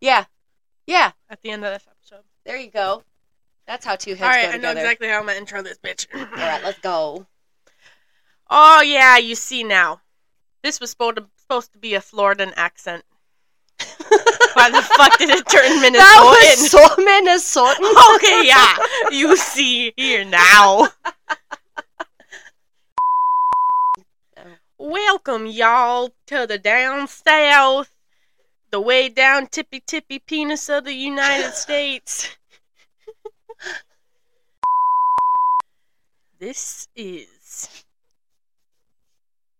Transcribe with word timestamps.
Yeah. 0.00 0.24
Yeah. 0.86 1.12
at 1.28 1.42
the 1.42 1.50
end 1.50 1.64
of 1.64 1.72
this 1.72 1.86
episode. 1.88 2.24
There 2.44 2.56
you 2.56 2.70
go. 2.70 3.02
That's 3.66 3.84
how 3.84 3.96
two 3.96 4.12
heads 4.12 4.22
All 4.22 4.28
right, 4.28 4.46
go 4.46 4.52
I 4.52 4.56
know 4.56 4.70
exactly 4.70 5.08
how 5.08 5.20
I'm 5.20 5.26
gonna 5.26 5.38
intro 5.38 5.62
this 5.62 5.78
bitch. 5.78 6.06
All 6.14 6.24
right, 6.24 6.62
let's 6.64 6.78
go. 6.78 7.26
Oh 8.48 8.80
yeah, 8.80 9.18
you 9.18 9.34
see 9.34 9.62
now. 9.62 10.00
This 10.62 10.80
was 10.80 10.90
supposed 10.90 11.16
to, 11.16 11.26
supposed 11.36 11.72
to 11.74 11.78
be 11.78 11.94
a 11.94 12.00
Floridan 12.00 12.52
accent. 12.56 13.04
Why 14.54 14.70
the 14.70 14.82
fuck 14.82 15.18
did 15.18 15.30
it 15.30 15.46
turn 15.48 15.70
Minnesotan? 15.82 15.98
That 15.98 16.56
was 16.58 16.70
so 16.70 16.78
Minnesotan. 16.96 18.14
okay, 18.16 18.46
yeah. 18.46 18.76
You 19.10 19.36
see 19.36 19.92
here 19.96 20.24
now. 20.24 20.88
Oh. 24.36 24.44
Welcome, 24.78 25.46
y'all, 25.46 26.12
to 26.28 26.46
the 26.46 26.58
down 26.58 27.08
south, 27.08 27.90
the 28.70 28.80
way 28.80 29.08
down 29.08 29.46
tippy 29.46 29.80
tippy 29.86 30.18
penis 30.18 30.68
of 30.68 30.84
the 30.84 30.92
United 30.92 31.52
States. 31.54 32.36
this 36.38 36.88
is. 36.96 37.84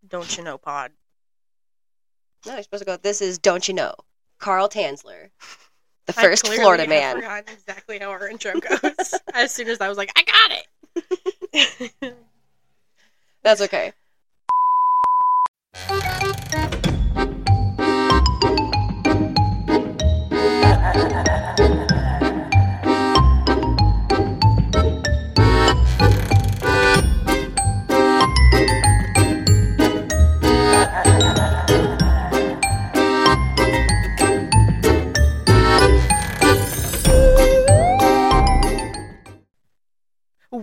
Don't 0.07 0.37
you 0.37 0.45
know, 0.45 0.57
Pod? 0.59 0.93
No, 2.47 2.55
you're 2.55 2.63
supposed 2.63 2.83
to 2.83 2.87
go. 2.87 2.97
This 2.97 3.21
is 3.21 3.39
Don't 3.39 3.67
You 3.69 3.75
Know, 3.75 3.95
Carl 4.39 4.69
Tanzler, 4.69 5.29
the 6.07 6.15
I 6.17 6.23
first 6.23 6.45
clearly 6.45 6.63
Florida 6.63 6.83
have 6.85 6.89
man. 6.89 7.17
forgotten 7.17 7.53
exactly 7.53 7.99
how 7.99 8.11
our 8.11 8.29
intro 8.29 8.55
goes. 8.59 9.15
as 9.35 9.53
soon 9.53 9.69
as 9.69 9.81
I 9.81 9.89
was 9.89 9.99
like, 9.99 10.13
I 10.17 10.23
got 10.23 10.53
it. 12.03 12.15
That's 13.43 13.61
okay. 13.63 13.93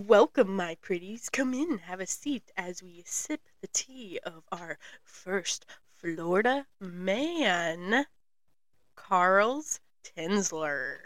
Welcome, 0.06 0.54
my 0.54 0.76
pretties. 0.82 1.28
Come 1.28 1.52
in, 1.52 1.78
have 1.78 1.98
a 1.98 2.06
seat 2.06 2.52
as 2.56 2.80
we 2.80 3.02
sip 3.06 3.40
the 3.60 3.66
tea 3.66 4.20
of 4.22 4.44
our 4.52 4.78
first 5.02 5.66
Florida 5.90 6.66
man, 6.80 8.06
Carl's 8.94 9.80
Tanzler. 10.04 10.96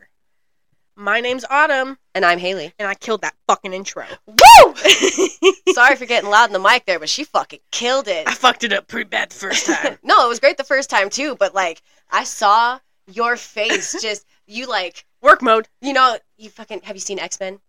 My 0.97 1.21
name's 1.21 1.47
Autumn, 1.49 1.97
And 2.15 2.27
I'm 2.27 2.39
Haley. 2.39 2.75
and 2.79 2.87
I 2.87 2.95
killed 2.95 3.23
that 3.23 3.37
fucking 3.47 3.73
intro. 3.73 4.05
Woo! 4.27 4.75
Sorry 5.73 5.97
for 5.97 6.05
getting 6.05 6.29
loud 6.29 6.51
in 6.51 6.53
the 6.53 6.59
mic 6.59 6.85
there, 6.85 6.99
but 6.99 7.09
she 7.09 7.25
fucking 7.25 7.61
killed 7.71 8.07
it. 8.07 8.29
I 8.29 8.35
fucked 8.35 8.65
it 8.65 8.73
up 8.75 8.87
pretty 8.87 9.09
bad 9.09 9.31
the 9.31 9.35
first 9.37 9.65
time. 9.83 9.99
no, 10.03 10.27
it 10.27 10.29
was 10.29 10.41
great 10.41 10.59
the 10.59 10.65
first 10.65 10.91
time 10.91 11.09
too, 11.09 11.37
but 11.37 11.55
like 11.55 11.81
I 12.11 12.25
saw 12.25 12.79
your 13.11 13.37
face 13.39 13.97
just 14.03 14.27
you 14.47 14.67
like 14.67 15.07
Work 15.23 15.41
mode. 15.43 15.69
you 15.81 15.95
know 15.95 16.19
you 16.37 16.51
fucking 16.51 16.81
have 16.83 16.97
you 16.97 17.01
seen 17.01 17.19
X 17.19 17.41
Men? 17.41 17.61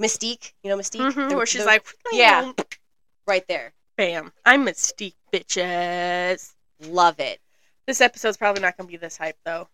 Mystique, 0.00 0.52
you 0.62 0.70
know 0.70 0.76
Mystique, 0.76 1.12
Mhm, 1.12 1.30
The- 1.30 1.36
where 1.36 1.46
she's 1.46 1.60
the- 1.62 1.66
like, 1.66 1.86
Yeah. 2.12 2.52
right 3.26 3.46
there. 3.48 3.72
bam. 3.96 4.32
I'm 4.44 4.64
Mystique, 4.66 5.14
bitches. 5.32 6.52
Love 6.80 7.20
it. 7.20 7.40
This 7.86 8.00
episode's 8.00 8.36
probably 8.36 8.62
not 8.62 8.76
going 8.76 8.88
to 8.88 8.90
be 8.90 8.96
this 8.96 9.16
hype, 9.16 9.36
though. 9.44 9.68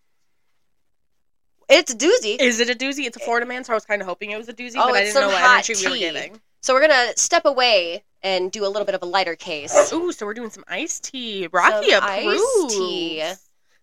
It's 1.69 1.93
a 1.93 1.97
doozy. 1.97 2.37
Is 2.41 2.59
it 2.61 2.69
a 2.69 2.75
doozy? 2.75 3.07
It's 3.07 3.17
a 3.17 3.21
Florida 3.21 3.47
man, 3.47 3.62
so 3.65 3.73
I 3.73 3.77
was 3.77 3.85
kind 3.85 4.03
of 4.03 4.09
hoping 4.09 4.33
it 4.33 4.37
was 4.37 4.49
a 4.49 4.53
doozy, 4.53 4.75
Oh, 4.77 4.89
but 4.89 4.97
I 4.97 5.05
didn't 5.05 5.15
know 5.21 5.29
what 5.29 5.43
energy 5.69 5.75
we 5.85 5.91
were 5.91 5.95
tea. 5.95 6.01
getting. 6.01 6.41
So 6.62 6.75
we're 6.75 6.81
gonna 6.87 7.12
step 7.17 7.44
away 7.44 8.03
and 8.23 8.50
do 8.50 8.67
a 8.67 8.69
little 8.69 8.84
bit 8.84 8.94
of 8.97 9.03
a 9.03 9.06
lighter 9.06 9.37
case. 9.37 9.93
Ooh, 9.93 10.11
so 10.12 10.27
we're 10.27 10.34
doing 10.34 10.50
some 10.50 10.65
iced 10.69 11.05
tea. 11.05 11.47
Rocky 11.53 11.91
Some 11.93 12.03
approves. 12.05 12.43
iced 12.43 12.71
tea. 12.77 13.23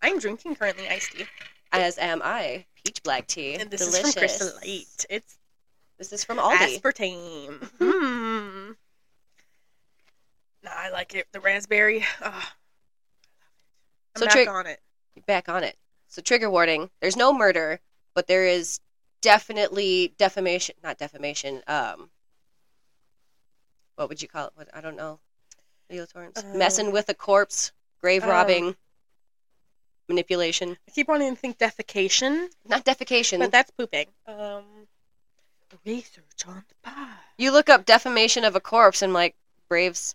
I'm 0.02 0.18
drinking 0.18 0.54
currently 0.56 0.86
iced 0.88 1.12
tea, 1.12 1.24
As 1.72 1.96
am 1.98 2.20
I. 2.22 2.66
Peach 2.84 3.02
black 3.02 3.26
tea. 3.26 3.54
and 3.54 3.70
this 3.70 3.80
Delicious. 3.80 4.06
is 4.08 4.12
from 4.14 4.20
Crystal 4.20 4.48
Light. 4.56 5.06
It's 5.10 5.37
This 5.98 6.12
is 6.12 6.24
from 6.24 6.38
Aldi. 6.38 6.78
aspartame. 6.80 7.64
Hmm. 7.78 8.72
Nah, 10.62 10.70
I 10.74 10.90
like 10.90 11.14
it. 11.14 11.26
The 11.32 11.40
raspberry. 11.40 12.04
Oh. 12.22 12.26
I'm 14.16 14.20
So 14.20 14.26
back 14.26 14.32
trick- 14.34 14.48
on 14.48 14.66
it. 14.66 14.80
Back 15.26 15.48
on 15.48 15.64
it. 15.64 15.76
So 16.08 16.22
trigger 16.22 16.48
warning. 16.50 16.90
There's 17.00 17.16
no 17.16 17.32
murder, 17.32 17.80
but 18.14 18.26
there 18.28 18.46
is 18.46 18.80
definitely 19.20 20.14
defamation. 20.18 20.76
Not 20.82 20.98
defamation. 20.98 21.62
Um. 21.66 22.10
What 23.96 24.08
would 24.08 24.22
you 24.22 24.28
call 24.28 24.46
it? 24.46 24.52
What 24.54 24.68
I 24.72 24.80
don't 24.80 24.96
know. 24.96 25.18
Legal 25.90 26.06
terms. 26.06 26.36
Uh, 26.38 26.42
Messing 26.56 26.92
with 26.92 27.08
a 27.08 27.14
corpse. 27.14 27.72
Grave 28.00 28.22
um, 28.22 28.28
robbing. 28.30 28.76
Manipulation. 30.08 30.76
I 30.88 30.90
keep 30.92 31.08
wanting 31.08 31.34
to 31.34 31.36
think 31.40 31.58
defecation, 31.58 32.46
Not 32.66 32.84
defecation. 32.84 33.40
but 33.40 33.52
that's 33.52 33.70
pooping. 33.72 34.06
Um, 34.26 34.64
research 35.84 36.46
on 36.46 36.64
the 36.68 36.74
pie. 36.82 37.14
you 37.36 37.52
look 37.52 37.68
up 37.68 37.84
defamation 37.84 38.44
of 38.44 38.56
a 38.56 38.60
corpse 38.60 39.02
and 39.02 39.12
like 39.12 39.34
Braves. 39.68 40.14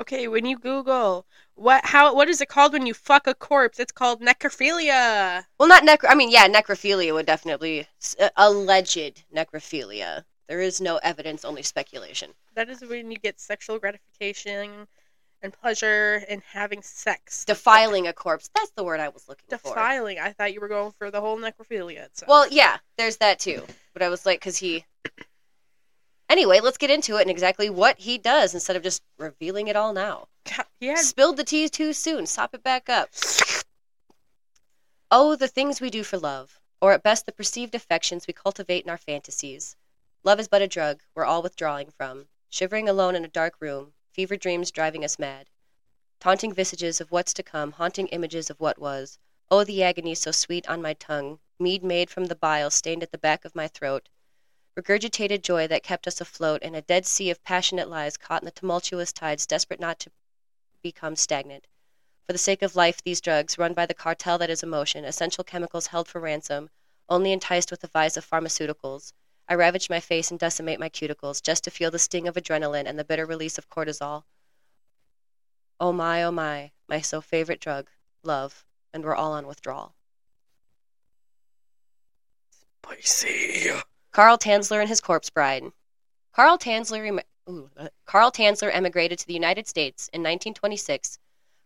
Okay, 0.00 0.26
when 0.26 0.44
you 0.44 0.58
Google 0.58 1.26
what 1.56 1.84
how 1.84 2.14
what 2.14 2.28
is 2.28 2.40
it 2.40 2.48
called 2.48 2.72
when 2.72 2.86
you 2.86 2.94
fuck 2.94 3.26
a 3.26 3.34
corpse? 3.34 3.78
It's 3.78 3.92
called 3.92 4.20
necrophilia. 4.20 5.44
Well, 5.58 5.68
not 5.68 5.84
necro. 5.84 6.08
I 6.08 6.14
mean, 6.14 6.30
yeah, 6.30 6.48
necrophilia 6.48 7.14
would 7.14 7.26
definitely 7.26 7.86
uh, 8.18 8.30
alleged 8.36 9.24
necrophilia. 9.34 10.24
There 10.48 10.60
is 10.60 10.80
no 10.80 10.96
evidence, 10.98 11.44
only 11.44 11.62
speculation. 11.62 12.34
That 12.54 12.68
is 12.68 12.82
when 12.82 13.10
you 13.10 13.18
get 13.18 13.40
sexual 13.40 13.78
gratification 13.78 14.86
and 15.44 15.52
pleasure 15.52 16.24
in 16.28 16.42
having 16.52 16.82
sex. 16.82 17.44
Defiling 17.44 18.08
a 18.08 18.12
corpse. 18.12 18.50
That's 18.54 18.70
the 18.70 18.82
word 18.82 18.98
I 18.98 19.10
was 19.10 19.28
looking 19.28 19.44
for. 19.46 19.56
Defiling. 19.56 20.18
I 20.18 20.32
thought 20.32 20.54
you 20.54 20.60
were 20.60 20.68
going 20.68 20.92
for 20.98 21.10
the 21.10 21.20
whole 21.20 21.38
necrophilia 21.38 21.98
itself. 21.98 22.28
Well, 22.28 22.48
yeah, 22.50 22.78
there's 22.96 23.18
that 23.18 23.38
too. 23.38 23.62
But 23.92 24.02
I 24.02 24.08
was 24.08 24.26
like, 24.26 24.40
because 24.40 24.56
he. 24.56 24.84
Anyway, 26.30 26.58
let's 26.58 26.78
get 26.78 26.90
into 26.90 27.18
it 27.18 27.20
and 27.20 27.30
exactly 27.30 27.68
what 27.68 27.98
he 27.98 28.16
does 28.16 28.54
instead 28.54 28.76
of 28.76 28.82
just 28.82 29.02
revealing 29.18 29.68
it 29.68 29.76
all 29.76 29.92
now. 29.92 30.26
he 30.80 30.86
had 30.86 30.98
Spilled 30.98 31.36
the 31.36 31.44
tea 31.44 31.68
too 31.68 31.92
soon. 31.92 32.24
Sop 32.24 32.54
it 32.54 32.62
back 32.62 32.88
up. 32.88 33.10
Oh, 35.10 35.36
the 35.36 35.46
things 35.46 35.82
we 35.82 35.90
do 35.90 36.02
for 36.02 36.18
love, 36.18 36.58
or 36.80 36.92
at 36.92 37.02
best 37.02 37.26
the 37.26 37.30
perceived 37.30 37.74
affections 37.74 38.26
we 38.26 38.32
cultivate 38.32 38.84
in 38.84 38.90
our 38.90 38.96
fantasies. 38.96 39.76
Love 40.24 40.40
is 40.40 40.48
but 40.48 40.62
a 40.62 40.66
drug 40.66 41.02
we're 41.14 41.26
all 41.26 41.42
withdrawing 41.42 41.90
from, 41.90 42.26
shivering 42.48 42.88
alone 42.88 43.14
in 43.14 43.24
a 43.24 43.28
dark 43.28 43.60
room, 43.60 43.92
fever 44.14 44.36
dreams 44.36 44.70
driving 44.70 45.04
us 45.04 45.18
mad. 45.18 45.50
Taunting 46.20 46.54
visages 46.54 47.00
of 47.00 47.10
what's 47.10 47.34
to 47.34 47.42
come, 47.42 47.72
haunting 47.72 48.06
images 48.08 48.48
of 48.48 48.60
what 48.60 48.78
was. 48.78 49.18
Oh, 49.50 49.64
the 49.64 49.82
agony 49.82 50.14
so 50.14 50.30
sweet 50.30 50.68
on 50.68 50.80
my 50.80 50.94
tongue, 50.94 51.40
mead 51.58 51.82
made 51.82 52.10
from 52.10 52.26
the 52.26 52.36
bile 52.36 52.70
stained 52.70 53.02
at 53.02 53.10
the 53.10 53.18
back 53.18 53.44
of 53.44 53.56
my 53.56 53.66
throat. 53.66 54.08
Regurgitated 54.78 55.42
joy 55.42 55.66
that 55.66 55.82
kept 55.82 56.06
us 56.06 56.20
afloat 56.20 56.62
in 56.62 56.76
a 56.76 56.82
dead 56.82 57.06
sea 57.06 57.28
of 57.28 57.42
passionate 57.42 57.88
lies 57.88 58.16
caught 58.16 58.42
in 58.42 58.46
the 58.46 58.52
tumultuous 58.52 59.12
tides, 59.12 59.46
desperate 59.46 59.80
not 59.80 59.98
to 59.98 60.12
become 60.80 61.16
stagnant. 61.16 61.66
For 62.24 62.32
the 62.32 62.38
sake 62.38 62.62
of 62.62 62.76
life, 62.76 63.02
these 63.02 63.20
drugs, 63.20 63.58
run 63.58 63.74
by 63.74 63.84
the 63.84 63.94
cartel 63.94 64.38
that 64.38 64.48
is 64.48 64.62
emotion, 64.62 65.04
essential 65.04 65.42
chemicals 65.42 65.88
held 65.88 66.06
for 66.06 66.20
ransom, 66.20 66.70
only 67.08 67.32
enticed 67.32 67.72
with 67.72 67.80
the 67.80 67.88
vice 67.88 68.16
of 68.16 68.24
pharmaceuticals. 68.24 69.12
I 69.48 69.54
ravage 69.54 69.90
my 69.90 70.00
face 70.00 70.30
and 70.30 70.40
decimate 70.40 70.80
my 70.80 70.88
cuticles 70.88 71.42
just 71.42 71.64
to 71.64 71.70
feel 71.70 71.90
the 71.90 71.98
sting 71.98 72.26
of 72.26 72.34
adrenaline 72.34 72.86
and 72.86 72.98
the 72.98 73.04
bitter 73.04 73.26
release 73.26 73.58
of 73.58 73.68
cortisol. 73.68 74.24
Oh 75.78 75.92
my, 75.92 76.22
oh 76.22 76.30
my, 76.30 76.70
my 76.88 77.00
so 77.00 77.20
favorite 77.20 77.60
drug, 77.60 77.90
love, 78.22 78.64
and 78.92 79.04
we're 79.04 79.14
all 79.14 79.32
on 79.32 79.46
withdrawal. 79.46 79.94
spicy. 82.84 83.70
Carl 84.12 84.38
Tanzler 84.38 84.80
and 84.80 84.88
his 84.88 85.00
corpse 85.00 85.30
bride. 85.30 85.64
Carl 86.32 86.58
Tanzler, 86.58 87.06
em- 87.06 87.20
ooh, 87.48 87.70
uh, 87.76 87.88
Carl 88.06 88.30
Tanzler 88.30 88.70
emigrated 88.72 89.18
to 89.18 89.26
the 89.26 89.34
United 89.34 89.66
States 89.66 90.08
in 90.08 90.20
1926 90.20 91.18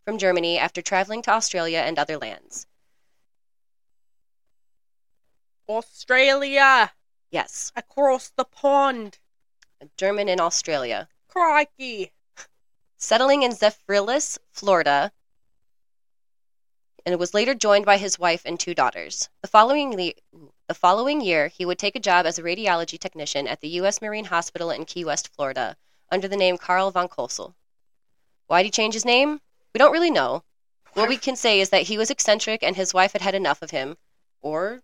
from 0.04 0.18
Germany 0.18 0.58
after 0.58 0.80
traveling 0.80 1.22
to 1.22 1.30
Australia 1.30 1.78
and 1.78 1.98
other 1.98 2.16
lands. 2.16 2.66
Australia 5.68 6.92
Yes, 7.30 7.72
across 7.76 8.30
the 8.30 8.44
pond. 8.44 9.18
A 9.80 9.88
German 9.96 10.28
in 10.28 10.40
Australia. 10.40 11.08
Crikey. 11.28 12.12
Settling 12.96 13.42
in 13.42 13.52
Zephyrhills, 13.52 14.38
Florida, 14.50 15.12
and 17.04 17.18
was 17.18 17.34
later 17.34 17.54
joined 17.54 17.86
by 17.86 17.96
his 17.96 18.18
wife 18.18 18.42
and 18.44 18.58
two 18.58 18.74
daughters. 18.74 19.28
The 19.40 19.48
following, 19.48 19.96
le- 19.96 20.48
the 20.66 20.74
following 20.74 21.20
year, 21.20 21.48
he 21.48 21.64
would 21.64 21.78
take 21.78 21.96
a 21.96 22.00
job 22.00 22.26
as 22.26 22.38
a 22.38 22.42
radiology 22.42 22.98
technician 22.98 23.46
at 23.46 23.60
the 23.60 23.68
U.S. 23.80 24.02
Marine 24.02 24.26
Hospital 24.26 24.70
in 24.70 24.84
Key 24.84 25.04
West, 25.04 25.28
Florida, 25.28 25.76
under 26.10 26.28
the 26.28 26.36
name 26.36 26.58
Carl 26.58 26.90
von 26.90 27.08
Cosel. 27.08 27.54
Why'd 28.46 28.64
he 28.64 28.70
change 28.70 28.94
his 28.94 29.04
name? 29.04 29.40
We 29.74 29.78
don't 29.78 29.92
really 29.92 30.10
know. 30.10 30.44
What 30.94 31.08
we 31.08 31.18
can 31.18 31.36
say 31.36 31.60
is 31.60 31.70
that 31.70 31.82
he 31.82 31.98
was 31.98 32.10
eccentric 32.10 32.62
and 32.62 32.74
his 32.74 32.92
wife 32.92 33.12
had 33.12 33.22
had 33.22 33.34
enough 33.34 33.62
of 33.62 33.70
him, 33.70 33.96
or 34.40 34.82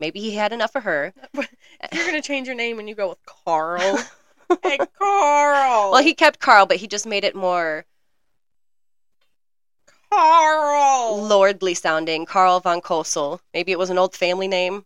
maybe 0.00 0.20
he 0.20 0.34
had 0.34 0.52
enough 0.52 0.74
of 0.74 0.84
her. 0.84 1.12
You're 1.34 2.06
gonna 2.06 2.22
change 2.22 2.46
your 2.46 2.56
name 2.56 2.78
and 2.78 2.88
you 2.88 2.94
go 2.94 3.08
with 3.08 3.24
Carl. 3.26 3.98
hey, 4.62 4.78
Carl. 4.98 5.92
Well, 5.92 6.02
he 6.02 6.14
kept 6.14 6.40
Carl, 6.40 6.66
but 6.66 6.78
he 6.78 6.86
just 6.86 7.06
made 7.06 7.24
it 7.24 7.34
more 7.34 7.84
Carl. 10.10 11.22
lordly 11.22 11.74
sounding. 11.74 12.26
Carl 12.26 12.60
von 12.60 12.80
Cosel. 12.80 13.40
Maybe 13.52 13.72
it 13.72 13.78
was 13.78 13.90
an 13.90 13.98
old 13.98 14.14
family 14.14 14.48
name. 14.48 14.84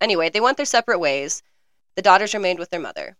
Anyway, 0.00 0.30
they 0.30 0.40
went 0.40 0.56
their 0.56 0.66
separate 0.66 0.98
ways. 0.98 1.42
The 1.96 2.02
daughters 2.02 2.34
remained 2.34 2.58
with 2.58 2.70
their 2.70 2.80
mother. 2.80 3.16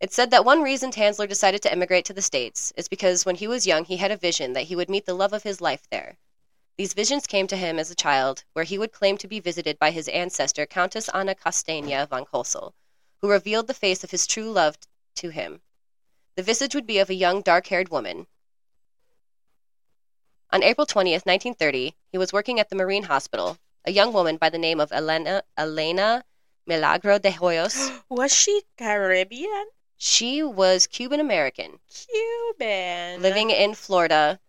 It's 0.00 0.16
said 0.16 0.30
that 0.30 0.44
one 0.44 0.62
reason 0.62 0.90
Tanzler 0.90 1.28
decided 1.28 1.62
to 1.62 1.70
emigrate 1.70 2.04
to 2.06 2.12
the 2.12 2.22
States 2.22 2.72
is 2.76 2.88
because 2.88 3.24
when 3.24 3.36
he 3.36 3.46
was 3.46 3.66
young, 3.68 3.84
he 3.84 3.98
had 3.98 4.10
a 4.10 4.16
vision 4.16 4.52
that 4.54 4.64
he 4.64 4.74
would 4.74 4.90
meet 4.90 5.06
the 5.06 5.14
love 5.14 5.32
of 5.32 5.44
his 5.44 5.60
life 5.60 5.82
there. 5.90 6.18
These 6.82 6.94
visions 6.94 7.28
came 7.28 7.46
to 7.46 7.56
him 7.56 7.78
as 7.78 7.92
a 7.92 7.94
child, 7.94 8.42
where 8.54 8.64
he 8.64 8.76
would 8.76 8.90
claim 8.90 9.16
to 9.18 9.28
be 9.28 9.38
visited 9.38 9.78
by 9.78 9.92
his 9.92 10.08
ancestor, 10.08 10.66
Countess 10.66 11.08
Anna 11.10 11.36
Castania 11.36 12.08
von 12.08 12.24
Cosel, 12.24 12.74
who 13.20 13.30
revealed 13.30 13.68
the 13.68 13.72
face 13.72 14.02
of 14.02 14.10
his 14.10 14.26
true 14.26 14.50
love 14.50 14.76
to 15.14 15.28
him. 15.30 15.62
The 16.34 16.42
visage 16.42 16.74
would 16.74 16.84
be 16.84 16.98
of 16.98 17.08
a 17.08 17.14
young, 17.14 17.40
dark 17.40 17.68
haired 17.68 17.90
woman. 17.90 18.26
On 20.50 20.64
April 20.64 20.84
20th, 20.84 21.24
1930, 21.24 21.94
he 22.10 22.18
was 22.18 22.32
working 22.32 22.58
at 22.58 22.68
the 22.68 22.74
Marine 22.74 23.04
Hospital. 23.04 23.58
A 23.84 23.92
young 23.92 24.12
woman 24.12 24.36
by 24.36 24.50
the 24.50 24.58
name 24.58 24.80
of 24.80 24.90
Elena, 24.90 25.44
Elena 25.56 26.24
Milagro 26.66 27.20
de 27.20 27.30
Hoyos. 27.30 27.92
Was 28.08 28.34
she 28.34 28.60
Caribbean? 28.76 29.68
She 29.98 30.42
was 30.42 30.88
Cuban 30.88 31.20
American, 31.20 31.78
Cuban. 31.88 33.22
living 33.22 33.50
in 33.50 33.74
Florida. 33.74 34.40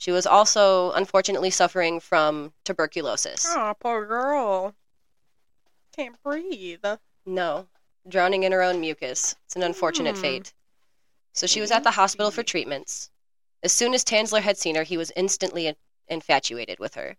She 0.00 0.12
was 0.12 0.24
also 0.26 0.92
unfortunately 0.92 1.50
suffering 1.50 2.00
from 2.00 2.54
tuberculosis. 2.64 3.44
Oh, 3.50 3.74
poor 3.78 4.06
girl. 4.06 4.74
Can't 5.94 6.16
breathe. 6.22 6.82
No, 7.26 7.66
drowning 8.08 8.44
in 8.44 8.52
her 8.52 8.62
own 8.62 8.80
mucus. 8.80 9.36
It's 9.44 9.56
an 9.56 9.62
unfortunate 9.62 10.16
Hmm. 10.16 10.22
fate. 10.22 10.54
So 11.34 11.46
she 11.46 11.60
was 11.60 11.70
at 11.70 11.84
the 11.84 11.90
hospital 11.90 12.30
for 12.30 12.42
treatments. 12.42 13.10
As 13.62 13.72
soon 13.72 13.92
as 13.92 14.02
Tanzler 14.02 14.40
had 14.40 14.56
seen 14.56 14.74
her, 14.76 14.84
he 14.84 14.96
was 14.96 15.12
instantly 15.16 15.76
infatuated 16.08 16.78
with 16.78 16.94
her. 16.94 17.18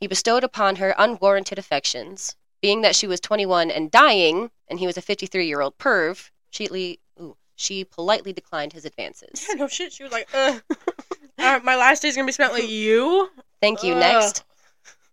He 0.00 0.06
bestowed 0.06 0.44
upon 0.44 0.76
her 0.76 0.94
unwarranted 0.96 1.58
affections. 1.58 2.36
Being 2.62 2.80
that 2.80 2.96
she 2.96 3.06
was 3.06 3.20
21 3.20 3.70
and 3.70 3.90
dying, 3.90 4.50
and 4.66 4.78
he 4.78 4.86
was 4.86 4.96
a 4.96 5.02
53 5.02 5.46
year 5.46 5.60
old 5.60 5.76
perv, 5.76 6.30
she, 6.48 6.98
ooh, 7.20 7.36
she 7.54 7.84
politely 7.84 8.32
declined 8.32 8.72
his 8.72 8.86
advances. 8.86 9.44
Yeah, 9.50 9.56
no 9.56 9.68
shit. 9.68 9.92
She 9.92 10.04
was 10.04 10.10
like, 10.12 10.26
Ugh. 10.32 10.62
uh, 11.38 11.60
my 11.62 11.76
last 11.76 12.02
day's 12.02 12.16
gonna 12.16 12.26
be 12.26 12.32
spent 12.32 12.52
with 12.52 12.68
you. 12.68 13.30
Thank 13.60 13.82
you. 13.82 13.94
Ugh. 13.94 14.00
Next. 14.00 14.44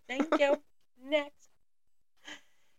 Thank 0.08 0.28
you. 0.40 0.62
Next. 1.04 1.50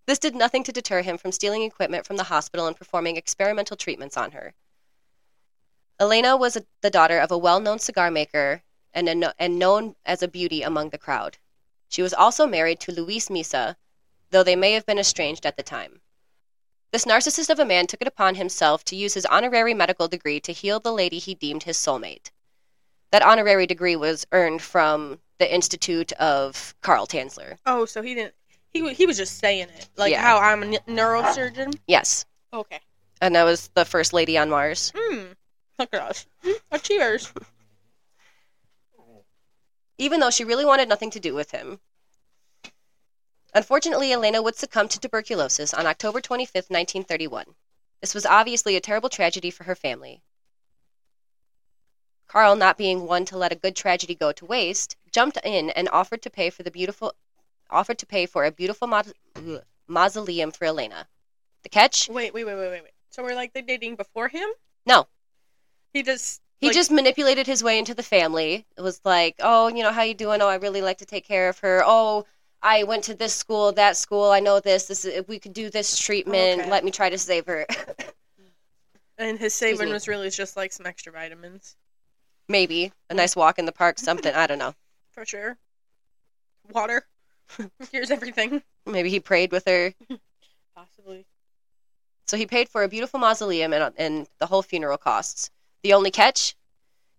This 0.07 0.19
did 0.19 0.35
nothing 0.35 0.65
to 0.65 0.73
deter 0.73 1.03
him 1.03 1.17
from 1.17 1.33
stealing 1.33 1.63
equipment 1.63 2.07
from 2.07 2.17
the 2.17 2.25
hospital 2.25 2.67
and 2.67 2.77
performing 2.77 3.17
experimental 3.17 3.77
treatments 3.77 4.17
on 4.17 4.33
her. 4.33 4.55
Elena 6.01 6.37
was 6.37 6.57
a, 6.57 6.65
the 6.81 6.91
daughter 6.91 7.19
of 7.19 7.31
a 7.31 7.39
well 7.39 7.61
known 7.61 7.79
cigar 7.79 8.11
maker 8.11 8.63
and, 8.93 9.09
a, 9.09 9.35
and 9.39 9.59
known 9.59 9.95
as 10.05 10.23
a 10.23 10.29
beauty 10.29 10.63
among 10.63 10.91
the 10.91 10.99
crowd. 10.99 11.39
She 11.89 12.03
was 12.03 12.13
also 12.13 12.47
married 12.47 12.81
to 12.81 12.93
Luis 12.93 13.31
Mesa, 13.31 13.77
though 14.31 14.43
they 14.43 14.57
may 14.57 14.73
have 14.73 14.87
been 14.87 14.99
estranged 14.99 15.47
at 15.47 15.57
the 15.57 15.63
time. 15.63 16.01
This 16.91 17.05
narcissist 17.05 17.49
of 17.49 17.59
a 17.59 17.65
man 17.65 17.87
took 17.87 18.03
it 18.03 18.09
upon 18.09 18.35
himself 18.35 18.85
to 18.85 18.97
use 18.97 19.15
his 19.15 19.27
honorary 19.27 19.75
medical 19.75 20.09
degree 20.09 20.41
to 20.41 20.53
heal 20.53 20.81
the 20.81 20.93
lady 20.93 21.19
he 21.19 21.35
deemed 21.35 21.63
his 21.63 21.79
soulmate. 21.79 22.31
That 23.13 23.23
honorary 23.23 23.67
degree 23.67 23.95
was 23.95 24.27
earned 24.33 24.61
from 24.63 25.21
the 25.39 25.53
Institute 25.55 26.13
of 26.13 26.75
Carl 26.81 27.07
Tanzler. 27.07 27.59
Oh, 27.67 27.85
so 27.85 28.03
he 28.03 28.15
didn't. 28.15 28.35
He 28.71 28.93
he 28.95 29.05
was 29.07 29.19
just 29.19 29.39
saying 29.39 29.69
it, 29.69 29.89
like 29.97 30.11
Yeah. 30.13 30.23
how 30.23 30.39
I'm 30.39 30.63
a 30.63 30.67
neurosurgeon. 30.89 31.75
Yes, 31.87 32.25
Okay. 32.55 32.81
and 33.21 33.37
that 33.37 33.45
was 33.45 33.69
the 33.75 33.85
first 33.85 34.13
lady 34.15 34.39
on 34.39 34.49
Mars. 34.49 34.93
Hmm. 34.97 35.25
Look 35.79 35.93
at 35.93 36.01
us. 36.03 36.27
Achievers. 36.71 37.33
even 39.99 40.19
though 40.21 40.31
she 40.31 40.43
really 40.45 40.65
wanted 40.65 40.89
nothing 40.89 41.11
to 41.11 41.21
do 41.21 41.33
with 41.35 41.51
him. 41.53 41.79
Unfortunately, 43.55 44.11
Elena 44.13 44.43
would 44.43 44.57
succumb 44.57 44.89
to 44.89 44.99
tuberculosis 44.99 45.73
on 45.75 45.87
October 45.87 46.21
25th, 46.21 46.71
1931. 46.71 47.55
This 48.01 48.15
was 48.15 48.27
obviously 48.27 48.75
a 48.75 48.81
terrible 48.81 49.11
tragedy 49.11 49.51
for 49.51 49.65
her 49.65 49.75
family. 49.77 50.23
Carl, 52.33 52.57
not 52.57 52.79
being 52.79 53.07
one 53.07 53.27
to 53.27 53.37
let 53.37 53.53
a 53.53 53.57
good 53.57 53.77
tragedy 53.77 54.15
go 54.15 54.33
to 54.33 54.47
waste, 54.47 54.97
jumped 55.11 55.37
in 55.45 55.69
and 55.69 55.87
offered 55.91 56.23
to 56.23 56.31
pay 56.31 56.49
for 56.49 56.63
the 56.63 56.71
beautiful 56.71 57.15
offered 57.71 57.99
to 57.99 58.07
pay 58.07 58.25
for 58.25 58.47
a 58.47 58.51
beautiful 58.51 58.89
ugh, 58.93 59.63
mausoleum 59.87 60.51
for 60.51 60.65
Elena. 60.65 61.07
The 61.63 61.69
catch? 61.69 62.09
Wait, 62.09 62.33
wait, 62.33 62.45
wait, 62.45 62.57
wait, 62.57 62.71
wait. 62.71 62.83
So 63.11 63.23
we're 63.23 63.35
like 63.35 63.53
they 63.53 63.61
dating 63.61 63.97
before 63.97 64.29
him? 64.29 64.49
No. 64.87 65.07
He 65.93 66.03
just. 66.03 66.41
He 66.59 66.69
like- 66.69 66.75
just 66.75 66.91
manipulated 66.91 67.47
his 67.47 67.63
way 67.63 67.79
into 67.79 67.95
the 67.95 68.03
family. 68.03 68.65
It 68.79 68.81
was 68.81 69.01
like, 69.05 69.35
oh, 69.41 69.69
you 69.69 69.83
know, 69.83 69.93
how 69.93 70.03
you 70.03 70.15
doing? 70.15 70.41
Oh, 70.41 70.49
I 70.49 70.55
really 70.55 70.81
like 70.81 70.99
to 70.99 71.07
take 71.07 71.27
care 71.27 71.51
of 71.51 71.59
her. 71.59 71.83
Oh, 71.85 72.25
I 72.63 72.85
went 72.85 73.05
to 73.05 73.15
this 73.15 73.35
school, 73.35 73.73
that 73.73 73.97
school. 73.97 74.31
I 74.31 74.41
know 74.41 74.59
this. 74.59 74.87
This 74.87 75.05
is, 75.05 75.27
we 75.29 75.39
could 75.39 75.53
do 75.53 75.69
this 75.69 75.99
treatment. 75.99 76.63
Okay. 76.63 76.71
Let 76.71 76.85
me 76.85 76.91
try 76.93 77.11
to 77.11 77.19
save 77.19 77.45
her. 77.47 77.67
And 79.19 79.39
his 79.39 79.55
saving 79.55 79.91
was 79.91 80.09
really 80.09 80.31
just 80.31 80.57
like 80.57 80.73
some 80.73 80.87
extra 80.87 81.13
vitamins, 81.13 81.77
Maybe 82.53 82.93
a 83.09 83.15
nice 83.15 83.35
walk 83.35 83.59
in 83.59 83.65
the 83.65 83.73
park, 83.73 83.99
something. 83.99 84.35
I 84.35 84.47
don't 84.47 84.59
know. 84.59 84.75
for 85.13 85.25
sure. 85.25 85.57
Water. 86.71 87.07
Here's 87.91 88.11
everything. 88.11 88.63
Maybe 88.85 89.09
he 89.09 89.21
prayed 89.21 89.53
with 89.53 89.65
her. 89.67 89.95
Possibly. 90.77 91.25
So 92.27 92.37
he 92.37 92.45
paid 92.45 92.69
for 92.69 92.83
a 92.83 92.89
beautiful 92.89 93.19
mausoleum 93.19 93.73
and, 93.73 93.95
and 93.97 94.27
the 94.39 94.45
whole 94.45 94.61
funeral 94.61 94.99
costs. 94.99 95.51
The 95.83 95.95
only 95.95 96.11
catch? 96.11 96.55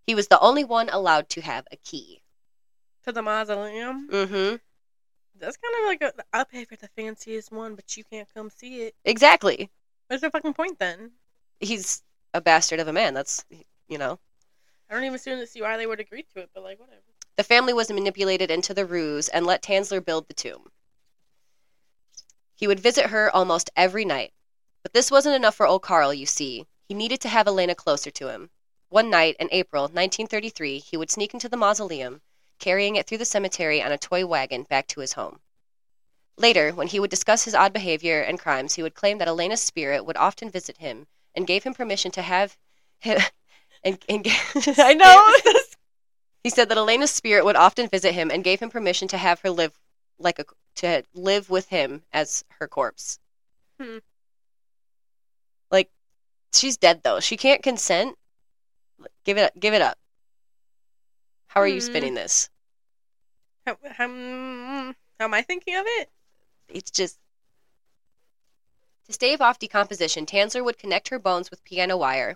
He 0.06 0.14
was 0.14 0.28
the 0.28 0.40
only 0.40 0.64
one 0.64 0.88
allowed 0.90 1.30
to 1.30 1.42
have 1.42 1.66
a 1.72 1.78
key. 1.78 2.22
To 3.06 3.12
the 3.12 3.24
mausoleum. 3.24 4.10
Mm-hmm. 4.12 4.58
That's 5.40 5.58
kind 5.58 5.76
of 5.80 5.86
like 5.88 6.02
a, 6.04 6.14
I'll 6.32 6.46
pay 6.46 6.64
for 6.66 6.76
the 6.76 6.90
fanciest 6.96 7.52
one, 7.52 7.74
but 7.74 7.98
you 7.98 8.04
can't 8.04 8.28
come 8.36 8.52
see 8.52 8.84
it. 8.84 8.96
Exactly. 9.04 9.72
What's 10.08 10.22
the 10.22 10.30
fucking 10.30 10.54
point 10.54 10.78
then? 10.78 11.14
He's 11.60 12.04
a 12.36 12.42
bastard 12.42 12.80
of 12.80 12.88
a 12.88 12.94
man. 12.94 13.16
That's, 13.16 13.44
you 13.88 13.98
know. 13.98 14.20
I 14.94 14.98
don't 14.98 15.06
even 15.06 15.48
see 15.48 15.60
why 15.60 15.76
they 15.76 15.88
would 15.88 16.00
agree 16.00 16.22
to 16.22 16.42
it, 16.42 16.52
but 16.54 16.62
like 16.62 16.80
whatever. 16.80 17.02
The 17.36 17.44
family 17.44 17.74
was 17.74 17.90
manipulated 17.90 18.52
into 18.52 18.76
the 18.76 18.86
ruse 18.86 19.28
and 19.28 19.44
let 19.44 19.64
Tanzler 19.64 20.06
build 20.06 20.28
the 20.28 20.36
tomb. 20.36 20.72
He 22.54 22.68
would 22.68 22.80
visit 22.80 23.08
her 23.08 23.36
almost 23.36 23.72
every 23.76 24.06
night. 24.06 24.34
But 24.84 24.94
this 24.94 25.10
wasn't 25.10 25.36
enough 25.36 25.56
for 25.56 25.66
old 25.66 25.82
Carl, 25.82 26.14
you 26.14 26.28
see. 26.28 26.68
He 26.88 26.94
needed 26.94 27.22
to 27.22 27.30
have 27.30 27.48
Elena 27.48 27.74
closer 27.74 28.12
to 28.12 28.28
him. 28.28 28.52
One 28.90 29.10
night 29.10 29.36
in 29.40 29.50
April 29.52 29.86
1933, 29.86 30.78
he 30.78 30.96
would 30.96 31.10
sneak 31.10 31.34
into 31.34 31.50
the 31.50 31.58
mausoleum, 31.58 32.22
carrying 32.60 32.96
it 32.96 33.08
through 33.08 33.18
the 33.18 33.26
cemetery 33.26 33.82
on 33.82 33.92
a 33.92 33.98
toy 33.98 34.28
wagon 34.28 34.62
back 34.62 34.86
to 34.90 35.00
his 35.00 35.14
home. 35.14 35.40
Later, 36.38 36.70
when 36.70 36.86
he 36.86 37.00
would 37.00 37.10
discuss 37.10 37.46
his 37.46 37.56
odd 37.56 37.74
behavior 37.74 38.22
and 38.22 38.38
crimes, 38.38 38.76
he 38.76 38.84
would 38.84 38.94
claim 38.94 39.18
that 39.18 39.28
Elena's 39.28 39.64
spirit 39.64 40.06
would 40.06 40.18
often 40.18 40.52
visit 40.52 40.78
him 40.78 41.08
and 41.34 41.48
gave 41.48 41.64
him 41.64 41.74
permission 41.74 42.12
to 42.12 42.22
have. 42.22 42.60
And, 43.84 43.98
and 44.08 44.28
I 44.78 44.94
know. 44.94 45.34
He 46.44 46.50
said 46.50 46.70
that 46.70 46.78
Elena's 46.78 47.12
spirit 47.12 47.46
would 47.46 47.56
often 47.56 47.88
visit 47.88 48.14
him 48.14 48.30
and 48.30 48.44
gave 48.44 48.60
him 48.60 48.70
permission 48.70 49.08
to 49.10 49.18
have 49.18 49.40
her 49.42 49.50
live 49.50 49.72
like 50.20 50.40
a 50.40 50.46
to 50.76 51.04
live 51.14 51.50
with 51.50 51.70
him 51.70 52.04
as 52.12 52.44
her 52.60 52.68
corpse. 52.68 53.20
Hmm. 53.80 53.98
Like 55.72 55.90
she's 56.54 56.78
dead 56.78 57.02
though. 57.04 57.20
She 57.20 57.38
can't 57.38 57.64
consent. 57.64 58.18
Give 59.24 59.38
it 59.38 59.58
give 59.60 59.74
it 59.74 59.82
up. 59.82 59.98
How 61.48 61.62
are 61.62 61.68
you 61.68 61.80
Hmm. 61.80 61.86
spinning 61.86 62.14
this? 62.16 62.50
How, 63.66 63.78
how, 63.92 64.08
mm, 64.08 64.96
how 65.20 65.26
am 65.26 65.34
I 65.34 65.42
thinking 65.42 65.76
of 65.76 65.86
it? 65.88 66.10
It's 66.68 66.92
just 66.92 67.18
to 69.06 69.14
stave 69.14 69.40
off 69.40 69.60
decomposition, 69.60 70.26
Tanzler 70.26 70.64
would 70.64 70.78
connect 70.78 71.10
her 71.10 71.20
bones 71.20 71.50
with 71.50 71.64
piano 71.64 71.96
wire 71.96 72.36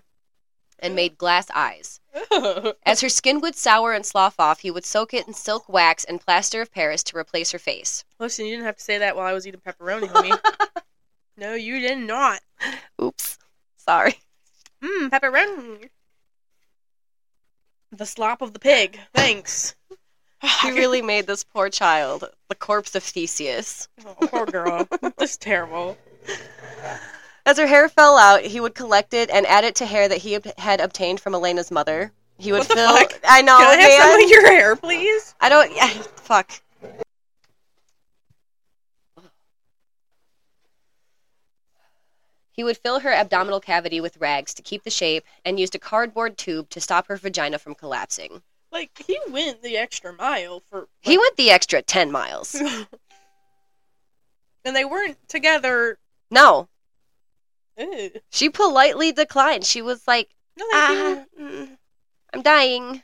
and 0.78 0.94
made 0.94 1.18
glass 1.18 1.48
eyes. 1.54 2.00
As 2.86 3.00
her 3.00 3.08
skin 3.08 3.40
would 3.40 3.56
sour 3.56 3.92
and 3.92 4.04
slough 4.04 4.38
off, 4.38 4.60
he 4.60 4.70
would 4.70 4.84
soak 4.84 5.14
it 5.14 5.26
in 5.26 5.34
silk 5.34 5.68
wax 5.68 6.04
and 6.04 6.20
plaster 6.20 6.60
of 6.60 6.72
Paris 6.72 7.02
to 7.04 7.16
replace 7.16 7.50
her 7.52 7.58
face. 7.58 8.04
Listen, 8.18 8.46
you 8.46 8.52
didn't 8.52 8.66
have 8.66 8.76
to 8.76 8.82
say 8.82 8.98
that 8.98 9.16
while 9.16 9.26
I 9.26 9.32
was 9.32 9.46
eating 9.46 9.60
pepperoni, 9.60 10.08
homie. 10.08 10.38
no, 11.36 11.54
you 11.54 11.80
did 11.80 11.98
not. 11.98 12.40
Oops. 13.02 13.38
Sorry. 13.76 14.18
Mmm, 14.82 15.10
pepperoni. 15.10 15.88
The 17.92 18.06
slop 18.06 18.42
of 18.42 18.52
the 18.52 18.58
pig. 18.58 18.98
Thanks. 19.14 19.74
He 20.62 20.70
really 20.70 21.02
made 21.02 21.26
this 21.26 21.42
poor 21.42 21.68
child 21.68 22.30
the 22.48 22.54
corpse 22.54 22.94
of 22.94 23.02
Theseus. 23.02 23.88
Oh, 24.06 24.14
poor 24.28 24.46
girl. 24.46 24.86
This 25.18 25.36
terrible. 25.36 25.98
As 27.48 27.56
her 27.56 27.66
hair 27.66 27.88
fell 27.88 28.18
out, 28.18 28.42
he 28.42 28.60
would 28.60 28.74
collect 28.74 29.14
it 29.14 29.30
and 29.30 29.46
add 29.46 29.64
it 29.64 29.76
to 29.76 29.86
hair 29.86 30.06
that 30.06 30.18
he 30.18 30.38
had 30.58 30.82
obtained 30.82 31.18
from 31.18 31.34
Elena's 31.34 31.70
mother. 31.70 32.12
He 32.36 32.52
would 32.52 32.66
fill. 32.66 32.94
fuck? 32.94 33.18
I 33.26 33.40
know, 33.40 33.56
Can 33.56 33.78
I 33.78 33.82
have 33.84 34.02
some 34.02 34.22
of 34.22 34.30
your 34.30 34.46
hair, 34.46 34.76
please? 34.76 35.34
I 35.40 35.48
don't. 35.48 35.74
Yeah, 35.74 35.88
fuck. 35.88 36.50
He 42.52 42.62
would 42.62 42.76
fill 42.76 43.00
her 43.00 43.14
abdominal 43.14 43.60
cavity 43.60 44.02
with 44.02 44.18
rags 44.18 44.52
to 44.52 44.60
keep 44.60 44.84
the 44.84 44.90
shape 44.90 45.24
and 45.42 45.58
used 45.58 45.74
a 45.74 45.78
cardboard 45.78 46.36
tube 46.36 46.68
to 46.68 46.82
stop 46.82 47.06
her 47.06 47.16
vagina 47.16 47.58
from 47.58 47.74
collapsing. 47.74 48.42
Like 48.70 48.90
he 49.06 49.18
went 49.30 49.62
the 49.62 49.78
extra 49.78 50.12
mile 50.12 50.62
for. 50.68 50.86
He 51.00 51.16
went 51.16 51.38
the 51.38 51.50
extra 51.50 51.80
10 51.80 52.12
miles. 52.12 52.54
and 54.66 54.76
they 54.76 54.84
weren't 54.84 55.16
together. 55.30 55.96
No, 56.30 56.68
Ew. 57.78 58.10
she 58.30 58.50
politely 58.50 59.12
declined. 59.12 59.64
She 59.64 59.82
was 59.82 60.06
like, 60.06 60.34
No, 60.56 60.64
ah, 60.72 61.24
mm, 61.40 61.78
I'm 62.32 62.42
dying. 62.42 63.02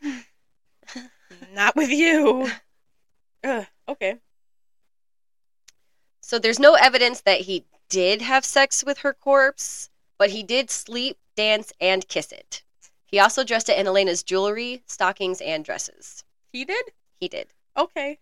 Not 1.54 1.76
with 1.76 1.90
you. 1.90 2.50
Ugh, 3.44 3.66
okay. 3.88 4.16
So 6.20 6.38
there's 6.38 6.58
no 6.58 6.74
evidence 6.74 7.20
that 7.22 7.42
he 7.42 7.66
did 7.88 8.22
have 8.22 8.44
sex 8.44 8.82
with 8.84 8.98
her 8.98 9.12
corpse, 9.12 9.90
but 10.18 10.30
he 10.30 10.42
did 10.42 10.70
sleep, 10.70 11.18
dance, 11.36 11.72
and 11.80 12.08
kiss 12.08 12.32
it. 12.32 12.62
He 13.04 13.20
also 13.20 13.44
dressed 13.44 13.68
it 13.68 13.78
in 13.78 13.86
Elena's 13.86 14.22
jewelry, 14.22 14.82
stockings, 14.86 15.40
and 15.40 15.64
dresses. 15.64 16.24
He 16.52 16.64
did. 16.64 16.92
He 17.20 17.28
did. 17.28 17.48
Okay. 17.76 18.18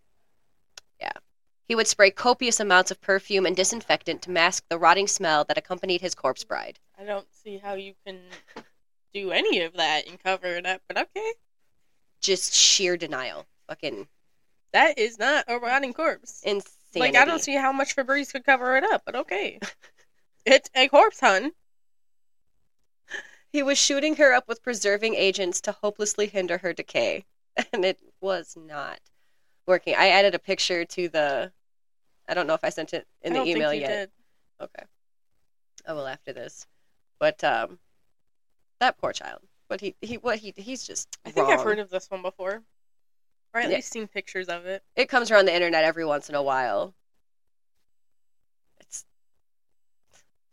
He 1.69 1.75
would 1.75 1.87
spray 1.87 2.11
copious 2.11 2.61
amounts 2.61 2.90
of 2.90 3.00
perfume 3.00 3.47
and 3.47 3.57
disinfectant 3.57 4.23
to 4.23 4.31
mask 4.31 4.64
the 4.69 4.78
rotting 4.78 5.07
smell 5.07 5.45
that 5.45 5.59
accompanied 5.59 6.00
his 6.00 6.14
corpse 6.14 6.45
bride. 6.45 6.78
I 6.99 7.04
don't 7.04 7.33
see 7.33 7.59
how 7.59 7.75
you 7.75 7.95
can 8.04 8.21
do 9.14 9.31
any 9.31 9.61
of 9.61 9.75
that 9.75 10.07
and 10.07 10.23
cover 10.23 10.49
it 10.49 10.66
up, 10.66 10.83
but 10.88 10.99
okay. 10.99 11.33
Just 12.21 12.52
sheer 12.54 12.97
denial. 12.97 13.47
Fucking 13.69 14.09
That 14.73 14.99
is 14.99 15.19
not 15.19 15.45
a 15.49 15.59
rotting 15.59 15.92
corpse. 15.95 16.42
insanity. 16.45 17.00
Like 17.00 17.16
I 17.16 17.25
don't 17.25 17.40
see 17.42 17.54
how 17.57 17.73
much 17.73 17.97
Febreze 17.97 18.33
could 18.33 18.45
cover 18.45 18.76
it 18.76 18.85
up, 18.85 19.02
but 19.07 19.14
okay. 19.16 19.59
it's 20.45 20.69
a 20.75 20.88
corpse, 20.88 21.21
hun. 21.21 21.52
He 23.50 23.62
was 23.62 23.78
shooting 23.78 24.16
her 24.16 24.33
up 24.33 24.49
with 24.49 24.62
preserving 24.62 25.14
agents 25.14 25.61
to 25.62 25.73
hopelessly 25.73 26.26
hinder 26.26 26.59
her 26.59 26.73
decay, 26.73 27.25
and 27.73 27.85
it 27.85 27.99
was 28.21 28.57
not 28.57 28.99
working. 29.66 29.95
I 29.97 30.09
added 30.09 30.35
a 30.35 30.38
picture 30.38 30.85
to 30.85 31.09
the. 31.09 31.52
I 32.28 32.35
don't 32.35 32.47
know 32.47 32.54
if 32.54 32.64
I 32.64 32.69
sent 32.69 32.95
it 32.95 33.07
in 33.23 33.33
I 33.35 33.40
the 33.40 33.50
email 33.50 33.71
think 33.71 33.83
you 33.83 33.88
yet. 33.88 33.88
did. 33.88 34.11
Okay. 34.61 34.85
I 35.87 35.92
will 35.92 36.07
after 36.07 36.33
this. 36.33 36.66
But 37.19 37.42
um 37.45 37.78
that 38.81 38.99
poor 38.99 39.12
child. 39.12 39.40
But 39.69 39.81
he 39.81 39.95
he 40.00 40.16
what 40.19 40.38
he 40.38 40.52
he's 40.57 40.87
just 40.87 41.16
I 41.25 41.31
think 41.31 41.49
I've 41.49 41.62
heard 41.62 41.78
of 41.78 41.90
this 41.90 42.11
one 42.11 42.23
before. 42.23 42.62
Or 43.54 43.61
at 43.61 43.69
Yeah. 43.69 43.76
least 43.76 43.92
seen 43.92 44.07
pictures 44.09 44.49
of 44.49 44.66
it. 44.66 44.83
It 44.97 45.09
comes 45.09 45.31
around 45.31 45.45
the 45.47 45.54
internet 45.54 45.85
every 45.85 46.04
once 46.04 46.28
in 46.28 46.35
a 46.35 46.42
while. 46.42 46.95
It's 48.81 49.04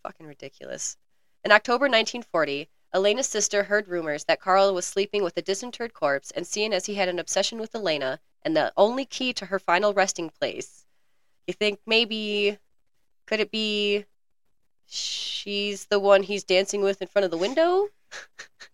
fucking 0.03 0.25
ridiculous. 0.25 0.97
In 1.45 1.51
October 1.51 1.85
1940, 1.85 2.67
Elena's 2.93 3.27
sister 3.27 3.63
heard 3.63 3.87
rumors 3.87 4.25
that 4.25 4.41
Carl 4.41 4.73
was 4.73 4.85
sleeping 4.85 5.23
with 5.23 5.37
a 5.37 5.41
disinterred 5.41 5.93
corpse, 5.93 6.31
and 6.31 6.47
seeing 6.47 6.73
as 6.73 6.87
he 6.87 6.95
had 6.95 7.09
an 7.09 7.19
obsession 7.19 7.59
with 7.59 7.75
Elena 7.75 8.19
and 8.43 8.55
the 8.55 8.73
only 8.77 9.05
key 9.05 9.33
to 9.33 9.45
her 9.45 9.59
final 9.59 9.93
resting 9.93 10.29
place, 10.29 10.85
you 11.45 11.53
think 11.53 11.79
maybe 11.85 12.57
could 13.25 13.39
it 13.39 13.51
be 13.51 14.05
she's 14.87 15.85
the 15.85 15.99
one 15.99 16.23
he's 16.23 16.43
dancing 16.43 16.81
with 16.81 17.01
in 17.01 17.07
front 17.07 17.25
of 17.25 17.31
the 17.31 17.37
window? 17.37 17.89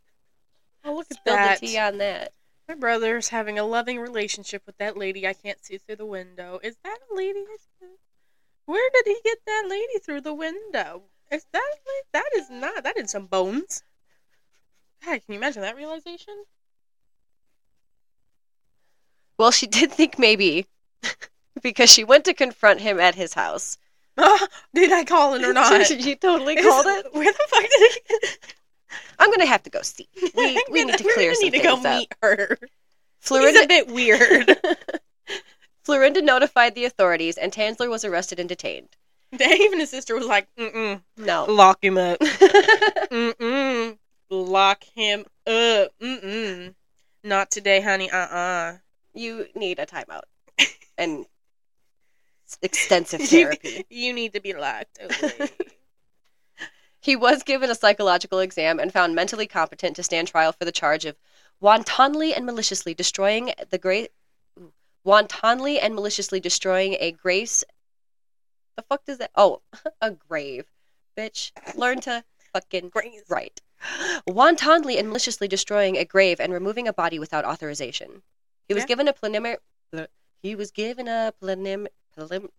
Oh, 0.88 0.93
look 0.93 1.07
at 1.10 1.17
Spill 1.17 1.34
that. 1.34 1.60
the 1.60 1.67
tea 1.67 1.79
on 1.79 1.98
that. 1.98 2.31
My 2.67 2.75
brother's 2.75 3.29
having 3.29 3.57
a 3.57 3.63
loving 3.63 4.00
relationship 4.00 4.62
with 4.67 4.77
that 4.77 4.95
lady 4.95 5.27
I 5.27 5.34
can't 5.34 5.63
see 5.63 5.79
through 5.79 5.95
the 5.95 6.05
window. 6.05 6.60
Is 6.62 6.77
that 6.84 7.00
a 7.12 7.15
lady? 7.15 7.43
Where 8.65 8.89
did 8.93 9.07
he 9.07 9.19
get 9.24 9.39
that 9.48 9.65
lady 9.67 9.98
through 10.00 10.22
the 10.22 10.34
window? 10.34 11.03
Is 11.31 11.45
that 11.53 11.72
like 11.88 12.05
that 12.13 12.29
is 12.36 12.50
not 12.51 12.84
that 12.84 12.98
is 12.98 13.10
some 13.10 13.25
bones. 13.25 13.84
God, 15.05 15.21
can 15.25 15.33
you 15.33 15.35
imagine 15.35 15.62
that 15.62 15.75
realization? 15.75 16.33
Well, 19.38 19.51
she 19.51 19.67
did 19.67 19.91
think 19.91 20.17
maybe 20.17 20.65
because 21.62 21.89
she 21.91 22.03
went 22.03 22.25
to 22.25 22.33
confront 22.33 22.81
him 22.81 23.00
at 23.00 23.15
his 23.15 23.33
house. 23.33 23.77
did 24.74 24.91
I 24.91 25.03
call 25.03 25.33
it 25.35 25.43
or 25.43 25.53
not? 25.62 25.89
you 25.89 26.15
totally 26.15 26.55
called 26.55 26.85
it. 26.88 27.13
Where 27.13 27.31
the 27.31 27.47
fuck 27.50 27.62
did 27.63 27.91
he? 27.91 28.27
I'm 29.19 29.29
gonna 29.31 29.45
have 29.45 29.63
to 29.63 29.69
go 29.69 29.81
see. 29.81 30.07
We 30.35 30.62
we 30.71 30.85
need 30.85 30.97
to 30.97 31.03
clear 31.03 31.33
some 31.35 31.45
need 31.50 31.57
to 31.57 31.63
go 31.63 31.75
up. 31.75 31.83
meet 31.83 32.13
her. 32.21 32.57
He's 32.59 33.29
a 33.31 33.33
Florinda, 33.33 33.67
bit 33.67 33.88
weird. 33.88 34.57
Florinda 35.85 36.21
notified 36.24 36.75
the 36.75 36.85
authorities, 36.85 37.38
and 37.38 37.51
Tanzler 37.51 37.89
was 37.89 38.05
arrested 38.05 38.39
and 38.39 38.47
detained. 38.47 38.89
Even 39.33 39.79
his 39.79 39.89
sister 39.89 40.15
was 40.15 40.27
like, 40.27 40.47
"Mm 40.57 41.01
No. 41.17 41.45
lock 41.45 41.83
him 41.83 41.97
up." 41.97 42.19
Mm-mm. 42.19 43.35
Lock 44.55 44.85
him 44.85 45.25
up. 45.45 45.91
Mm-mm. 46.00 46.75
Not 47.25 47.51
today, 47.51 47.81
honey. 47.81 48.09
Uh-uh. 48.09 48.77
you 49.13 49.47
need 49.53 49.79
a 49.79 49.85
timeout 49.85 50.21
and 50.97 51.25
extensive 52.62 53.19
therapy. 53.19 53.85
You 53.89 54.13
need 54.13 54.31
to 54.31 54.39
be 54.39 54.53
locked 54.53 54.97
away. 55.01 55.50
He 57.01 57.17
was 57.17 57.43
given 57.43 57.69
a 57.69 57.75
psychological 57.75 58.39
exam 58.39 58.79
and 58.79 58.93
found 58.93 59.13
mentally 59.13 59.45
competent 59.45 59.97
to 59.97 60.03
stand 60.03 60.29
trial 60.29 60.53
for 60.53 60.63
the 60.63 60.71
charge 60.71 61.03
of 61.03 61.17
wantonly 61.59 62.33
and 62.33 62.45
maliciously 62.45 62.93
destroying 62.93 63.51
the 63.69 63.77
great 63.77 64.12
wantonly 65.03 65.81
and 65.81 65.93
maliciously 65.93 66.39
destroying 66.39 66.95
a 67.01 67.12
grace 67.12 67.63
the 68.77 68.81
fuck 68.83 69.05
does 69.05 69.19
that 69.19 69.31
oh 69.35 69.62
a 70.01 70.12
grave 70.12 70.65
bitch 71.15 71.51
learn 71.75 72.00
to 72.00 72.24
fucking 72.53 72.89
Grace. 72.89 73.21
right 73.29 73.62
wantonly 74.27 74.98
and 74.98 75.08
maliciously 75.08 75.48
destroying 75.48 75.98
a 75.98 76.05
grave 76.05 76.39
and 76.39 76.51
removing 76.53 76.88
a 76.88 76.94
body 76.94 77.20
without 77.20 77.46
authorization 77.46 78.22
he 78.67 78.74
was 78.74 78.84
Yeah. 78.84 78.88
given 78.88 79.08
a 79.08 79.13
preliminary 79.13 79.58
he 80.41 80.55
was 80.55 80.72
given 80.72 81.08
a 81.08 81.34
prelim, 81.41 81.88
prelim, 82.17 82.50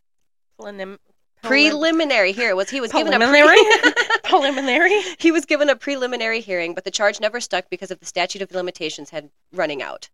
Prelim- 0.58 0.98
preliminary 1.42 2.32
here 2.32 2.50
it 2.50 2.56
was 2.56 2.70
he 2.70 2.80
was 2.80 2.90
given 2.92 3.12
a 3.12 3.18
Preliminary? 3.18 3.56
pre- 3.80 3.92
Preliminary? 4.24 5.00
He 5.18 5.30
was 5.30 5.44
given 5.44 5.68
a 5.68 5.76
preliminary 5.76 6.40
hearing, 6.40 6.74
but 6.74 6.84
the 6.84 6.90
charge 6.90 7.20
never 7.20 7.40
stuck 7.40 7.68
because 7.70 7.90
of 7.90 8.00
the 8.00 8.06
statute 8.06 8.42
of 8.42 8.50
limitations 8.52 9.10
had 9.10 9.30
running 9.52 9.82
out. 9.82 10.08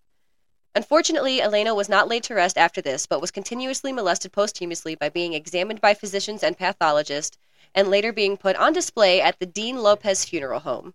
Unfortunately, 0.75 1.40
Elena 1.40 1.75
was 1.75 1.88
not 1.88 2.09
laid 2.09 2.23
to 2.25 2.35
rest 2.35 2.59
after 2.59 2.82
this, 2.82 3.06
but 3.06 3.21
was 3.21 3.30
continuously 3.30 3.92
molested 3.92 4.32
posthumously 4.32 4.94
by 4.94 5.09
being 5.09 5.32
examined 5.32 5.80
by 5.80 5.94
physicians 5.94 6.42
and 6.42 6.59
pathologists, 6.59 7.38
and 7.75 7.88
later 7.88 8.12
being 8.12 8.37
put 8.37 8.57
on 8.57 8.73
display 8.73 9.21
at 9.21 9.38
the 9.38 9.47
Dean 9.47 9.79
Lopez 9.79 10.25
Funeral 10.25 10.61
Home. 10.61 10.95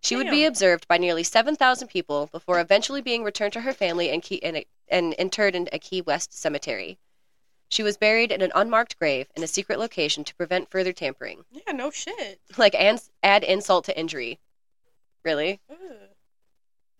She 0.00 0.14
would 0.14 0.30
be 0.30 0.44
observed 0.44 0.86
by 0.86 0.98
nearly 0.98 1.24
7,000 1.24 1.88
people 1.88 2.28
before 2.30 2.60
eventually 2.60 3.00
being 3.00 3.24
returned 3.24 3.52
to 3.54 3.62
her 3.62 3.72
family 3.72 4.10
and, 4.10 4.22
key, 4.22 4.40
and, 4.42 4.64
and 4.88 5.14
interred 5.14 5.56
in 5.56 5.68
a 5.72 5.80
Key 5.80 6.00
West 6.00 6.32
cemetery. 6.32 6.98
She 7.68 7.82
was 7.82 7.96
buried 7.96 8.30
in 8.30 8.40
an 8.40 8.52
unmarked 8.54 8.98
grave 8.98 9.26
in 9.34 9.42
a 9.42 9.48
secret 9.48 9.80
location 9.80 10.22
to 10.22 10.34
prevent 10.36 10.70
further 10.70 10.92
tampering. 10.92 11.44
Yeah, 11.50 11.72
no 11.72 11.90
shit. 11.90 12.40
Like, 12.56 12.76
add 12.76 13.42
insult 13.42 13.86
to 13.86 13.98
injury. 13.98 14.38
Really? 15.24 15.60
Ugh. 15.68 15.76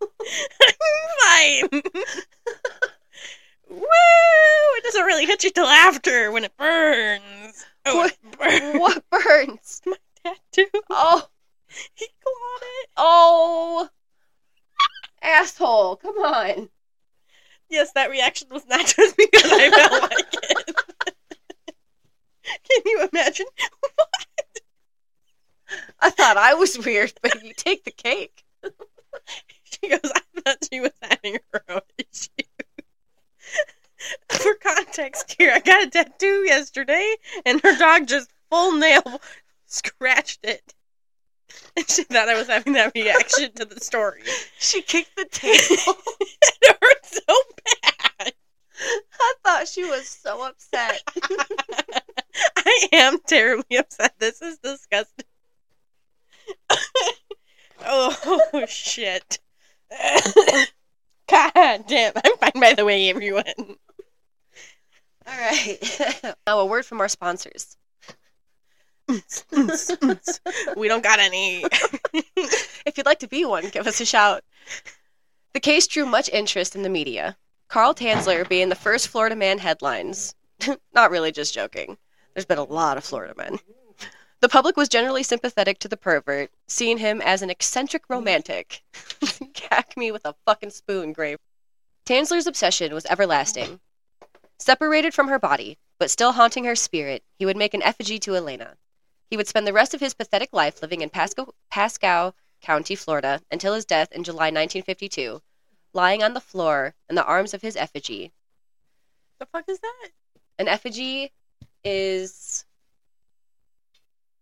I'm 0.62 1.70
Fine. 1.70 1.82
Woo! 3.68 3.82
It 4.76 4.84
doesn't 4.84 5.04
really 5.04 5.26
hit 5.26 5.44
you 5.44 5.50
till 5.50 5.66
after 5.66 6.30
when 6.30 6.44
it 6.44 6.56
burns. 6.56 7.64
Oh, 7.84 7.96
What- 7.96 8.12
it 8.12 8.38
burns. 8.38 8.78
what 8.80 9.04
burns? 9.10 9.82
tattoo? 10.24 10.70
Oh, 10.90 11.28
He 11.94 12.06
clawed 12.22 12.62
it. 12.62 12.88
oh, 12.96 13.88
asshole! 15.22 15.96
Come 15.96 16.16
on. 16.18 16.68
Yes, 17.68 17.90
that 17.94 18.10
reaction 18.10 18.48
was 18.50 18.64
not 18.66 18.86
just 18.96 19.16
because 19.16 19.50
I 19.52 19.70
felt 19.70 20.02
like 20.02 20.26
it. 20.32 20.76
Can 22.44 22.82
you 22.84 23.08
imagine? 23.12 23.46
I 26.00 26.10
thought 26.10 26.36
I 26.36 26.54
was 26.54 26.78
weird, 26.78 27.12
but 27.22 27.42
you 27.42 27.52
take 27.56 27.82
the 27.84 27.90
cake. 27.90 28.44
She 29.64 29.88
goes, 29.88 30.00
I 30.04 30.20
thought 30.40 30.58
she 30.72 30.78
was 30.80 30.92
having 31.02 31.38
her 31.52 31.62
own 31.68 31.80
issues. 31.98 32.28
For 34.28 34.54
context 34.54 35.34
here, 35.38 35.52
I 35.54 35.60
got 35.60 35.84
a 35.84 35.90
tattoo 35.90 36.44
yesterday, 36.46 37.16
and 37.44 37.60
her 37.62 37.76
dog 37.78 38.06
just 38.06 38.30
full 38.50 38.72
nail 38.72 39.20
scratched 39.66 40.44
it. 40.44 40.74
And 41.76 41.88
she 41.88 42.04
thought 42.04 42.28
I 42.28 42.34
was 42.34 42.48
having 42.48 42.72
that 42.72 42.92
reaction 42.94 43.52
to 43.52 43.64
the 43.64 43.80
story. 43.80 44.22
She 44.58 44.82
kicked 44.82 45.14
the 45.16 45.26
table. 45.26 45.98
it 46.20 46.76
hurt 46.82 47.06
so 47.06 47.34
bad. 47.82 48.32
I 49.20 49.34
thought 49.44 49.68
she 49.68 49.84
was 49.84 50.08
so 50.08 50.46
upset. 50.46 51.02
I 52.56 52.88
am 52.92 53.18
terribly 53.26 53.76
upset. 53.76 54.14
This 54.18 54.42
is 54.42 54.58
disgusting. 54.58 55.26
oh 57.84 58.64
shit. 58.66 59.38
God 61.28 61.84
damn. 61.86 62.12
I'm 62.24 62.36
fine 62.38 62.60
by 62.60 62.74
the 62.74 62.84
way, 62.84 63.08
everyone. 63.10 63.44
All 65.26 65.38
right. 65.38 66.34
now, 66.46 66.60
a 66.60 66.66
word 66.66 66.86
from 66.86 67.00
our 67.00 67.08
sponsors. 67.08 67.76
we 70.76 70.88
don't 70.88 71.02
got 71.02 71.18
any. 71.20 71.64
If 72.86 72.96
you'd 72.96 73.06
like 73.06 73.18
to 73.18 73.28
be 73.28 73.44
one, 73.44 73.68
give 73.70 73.88
us 73.88 74.00
a 74.00 74.06
shout. 74.06 74.44
The 75.54 75.60
case 75.60 75.88
drew 75.88 76.06
much 76.06 76.28
interest 76.28 76.76
in 76.76 76.82
the 76.82 76.88
media. 76.88 77.36
Carl 77.66 77.94
Tanzler 77.94 78.48
being 78.48 78.68
the 78.68 78.76
first 78.76 79.08
Florida 79.08 79.34
man 79.34 79.58
headlines. 79.58 80.36
Not 80.94 81.10
really 81.10 81.32
just 81.32 81.52
joking. 81.52 81.98
There's 82.32 82.46
been 82.46 82.58
a 82.58 82.64
lot 82.64 82.96
of 82.96 83.04
Florida 83.04 83.34
men. 83.36 83.58
The 84.40 84.48
public 84.48 84.76
was 84.76 84.88
generally 84.88 85.24
sympathetic 85.24 85.80
to 85.80 85.88
the 85.88 85.96
pervert, 85.96 86.50
seeing 86.68 86.98
him 86.98 87.20
as 87.20 87.42
an 87.42 87.50
eccentric 87.50 88.04
romantic. 88.08 88.82
Cack 89.54 89.96
me 89.96 90.12
with 90.12 90.24
a 90.24 90.36
fucking 90.44 90.70
spoon, 90.70 91.12
Grape. 91.12 91.40
Tanzler's 92.04 92.46
obsession 92.46 92.94
was 92.94 93.06
everlasting. 93.06 93.80
Separated 94.58 95.12
from 95.14 95.28
her 95.28 95.38
body, 95.38 95.78
but 95.98 96.10
still 96.10 96.32
haunting 96.32 96.64
her 96.64 96.76
spirit, 96.76 97.22
he 97.38 97.44
would 97.46 97.56
make 97.56 97.74
an 97.74 97.82
effigy 97.82 98.18
to 98.20 98.34
Elena. 98.34 98.76
He 99.30 99.36
would 99.36 99.48
spend 99.48 99.66
the 99.66 99.72
rest 99.72 99.92
of 99.94 100.00
his 100.00 100.14
pathetic 100.14 100.50
life 100.52 100.80
living 100.82 101.00
in 101.02 101.10
Pasco, 101.10 101.54
Pasco 101.70 102.34
County, 102.62 102.94
Florida, 102.94 103.40
until 103.50 103.74
his 103.74 103.84
death 103.84 104.10
in 104.12 104.24
July 104.24 104.46
1952, 104.46 105.42
lying 105.92 106.22
on 106.22 106.32
the 106.34 106.40
floor 106.40 106.94
in 107.08 107.14
the 107.16 107.24
arms 107.24 107.52
of 107.54 107.62
his 107.62 107.76
effigy. 107.76 108.32
the 109.38 109.46
fuck 109.46 109.68
is 109.68 109.78
that? 109.80 110.08
An 110.58 110.68
effigy 110.68 111.32
is 111.84 112.64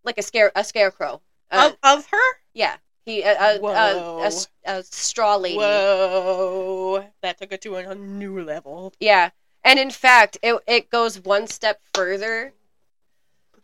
like 0.05 0.19
a 0.19 0.23
scare 0.23 0.53
a 0.55 0.63
scarecrow. 0.63 1.21
Uh, 1.51 1.73
of, 1.83 1.99
of 1.99 2.07
her? 2.07 2.37
yeah, 2.53 2.77
he 3.05 3.23
a, 3.23 3.33
a, 3.33 3.57
a, 3.57 3.59
Whoa. 3.59 4.19
a 4.23 4.27
s- 4.27 4.49
a 4.65 4.83
straw 4.85 5.37
lady. 5.37 5.57
Whoa. 5.57 7.05
That 7.23 7.39
took 7.39 7.53
it 7.53 7.63
to 7.63 7.77
a 7.77 7.95
new 7.95 8.43
level. 8.43 8.93
Yeah, 9.01 9.31
and 9.65 9.79
in 9.79 9.91
fact, 9.91 10.39
it 10.43 10.61
it 10.67 10.91
goes 10.91 11.19
one 11.21 11.47
step 11.47 11.81
further. 11.93 12.53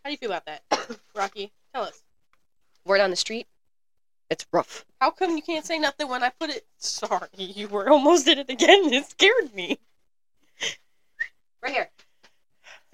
How 0.02 0.08
do 0.08 0.12
you 0.12 0.16
feel 0.16 0.32
about 0.32 0.46
that, 0.46 0.98
Rocky? 1.14 1.52
Tell 1.74 1.84
us. 1.84 2.02
Word 2.84 3.00
on 3.00 3.10
the 3.10 3.16
street, 3.16 3.46
it's 4.30 4.46
rough. 4.52 4.84
How 5.00 5.10
come 5.10 5.36
you 5.36 5.42
can't 5.42 5.66
say 5.66 5.78
nothing 5.78 6.08
when 6.08 6.22
I 6.22 6.30
put 6.30 6.50
it? 6.50 6.64
Sorry, 6.78 7.28
you 7.36 7.66
were 7.66 7.90
almost 7.90 8.24
did 8.24 8.38
it 8.38 8.48
again. 8.48 8.92
It 8.92 9.10
scared 9.10 9.54
me. 9.54 9.78
Right 11.62 11.72
here. 11.72 11.90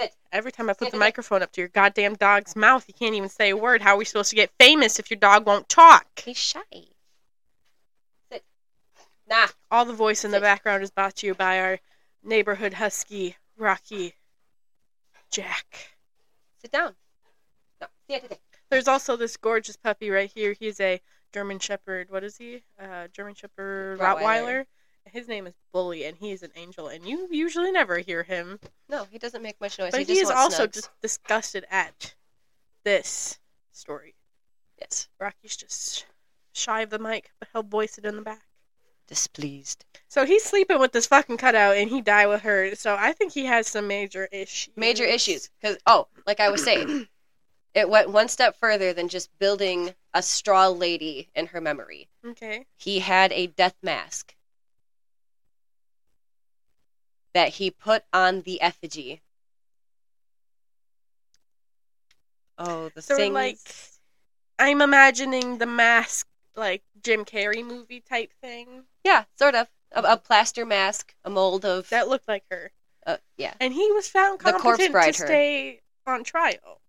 Sit. 0.00 0.14
Every 0.32 0.50
time 0.50 0.68
I 0.68 0.72
put 0.72 0.86
Sit 0.86 0.92
the 0.92 0.98
microphone 0.98 1.42
up 1.42 1.52
to 1.52 1.60
your 1.60 1.68
goddamn 1.68 2.14
dog's 2.14 2.56
mouth, 2.56 2.84
you 2.88 2.94
can't 2.94 3.14
even 3.14 3.28
say 3.28 3.50
a 3.50 3.56
word. 3.56 3.82
How 3.82 3.94
are 3.94 3.98
we 3.98 4.04
supposed 4.04 4.30
to 4.30 4.36
get 4.36 4.50
famous 4.58 4.98
if 4.98 5.10
your 5.10 5.20
dog 5.20 5.46
won't 5.46 5.68
talk? 5.68 6.06
He's 6.24 6.38
shy. 6.38 6.60
Sit. 8.32 8.42
Nah. 9.28 9.48
All 9.70 9.84
the 9.84 9.92
voice 9.92 10.24
in 10.24 10.30
the 10.30 10.40
background 10.40 10.82
is 10.82 10.90
brought 10.90 11.16
to 11.16 11.26
you 11.26 11.34
by 11.34 11.60
our 11.60 11.78
neighborhood 12.22 12.74
husky, 12.74 13.36
Rocky 13.56 14.14
Jack. 15.30 15.96
Sit 16.60 16.72
down. 16.72 16.94
No. 17.80 17.86
Siéntate. 18.08 18.38
There's 18.70 18.88
also 18.88 19.16
this 19.16 19.36
gorgeous 19.36 19.76
puppy 19.76 20.10
right 20.10 20.30
here. 20.32 20.54
He's 20.58 20.80
a 20.80 21.00
German 21.32 21.58
Shepherd. 21.58 22.10
What 22.10 22.24
is 22.24 22.36
he? 22.36 22.62
Uh, 22.80 23.08
German 23.12 23.34
Shepherd 23.34 23.98
Rottweiler. 23.98 24.20
Rottweiler. 24.22 24.66
His 25.12 25.28
name 25.28 25.46
is 25.46 25.54
Bully, 25.72 26.04
and 26.04 26.16
he 26.16 26.32
is 26.32 26.42
an 26.42 26.50
angel. 26.56 26.88
And 26.88 27.06
you 27.06 27.28
usually 27.30 27.70
never 27.70 27.98
hear 27.98 28.24
him, 28.24 28.58
No, 28.88 29.06
he 29.10 29.18
doesn't 29.18 29.42
make 29.42 29.60
much 29.60 29.78
noise. 29.78 29.92
but 29.92 30.00
he, 30.00 30.14
he, 30.14 30.18
is 30.18 30.30
also 30.30 30.66
just 30.66 30.90
disgusted 31.00 31.64
at 31.70 32.14
this 32.82 33.38
story. 33.70 34.14
yes, 34.80 35.08
Rocky's 35.20 35.56
just 35.56 36.06
shy 36.52 36.80
of 36.80 36.90
the 36.90 36.98
mic, 36.98 37.30
but 37.38 37.48
he'll 37.52 37.62
voice 37.62 37.98
it 37.98 38.04
in 38.04 38.16
the 38.16 38.22
back. 38.22 38.46
Displeased. 39.06 39.84
So 40.08 40.24
he's 40.24 40.44
sleeping 40.44 40.78
with 40.78 40.92
this 40.92 41.06
fucking 41.06 41.36
cutout, 41.38 41.76
and 41.76 41.90
he 41.90 42.00
died 42.00 42.26
with 42.28 42.42
her. 42.42 42.74
So 42.74 42.96
I 42.98 43.12
think 43.12 43.32
he 43.32 43.44
has 43.46 43.66
some 43.66 43.86
major 43.86 44.28
issues. 44.32 44.72
Major 44.76 45.04
issues 45.04 45.50
because 45.60 45.78
oh, 45.86 46.08
like 46.26 46.40
I 46.40 46.48
was 46.50 46.62
saying, 46.62 47.08
it 47.74 47.88
went 47.88 48.10
one 48.10 48.28
step 48.28 48.56
further 48.58 48.92
than 48.92 49.08
just 49.08 49.36
building 49.38 49.94
a 50.14 50.22
straw 50.22 50.68
lady 50.68 51.28
in 51.34 51.46
her 51.46 51.60
memory. 51.60 52.08
Okay. 52.24 52.66
He 52.76 53.00
had 53.00 53.32
a 53.32 53.48
death 53.48 53.76
mask 53.82 54.34
that 57.34 57.50
he 57.50 57.70
put 57.70 58.04
on 58.12 58.42
the 58.42 58.60
effigy. 58.60 59.22
Oh, 62.58 62.88
the 62.90 63.02
So, 63.02 63.16
things. 63.16 63.34
like, 63.34 63.58
I'm 64.58 64.80
imagining 64.80 65.58
the 65.58 65.66
mask, 65.66 66.26
like 66.54 66.82
Jim 67.02 67.24
Carrey 67.24 67.64
movie 67.64 68.00
type 68.00 68.32
thing. 68.40 68.84
Yeah, 69.06 69.24
sort 69.36 69.54
of 69.54 69.68
a, 69.92 70.02
a 70.02 70.16
plaster 70.16 70.66
mask, 70.66 71.14
a 71.24 71.30
mold 71.30 71.64
of 71.64 71.88
That 71.90 72.08
looked 72.08 72.26
like 72.28 72.44
her. 72.50 72.72
uh, 73.06 73.18
yeah. 73.38 73.54
And 73.60 73.72
he 73.72 73.90
was 73.92 74.08
found 74.08 74.40
The 74.40 74.52
competent 74.52 74.92
to 74.92 74.98
her. 74.98 75.12
stay 75.12 75.80
on 76.06 76.24
trial. 76.24 76.80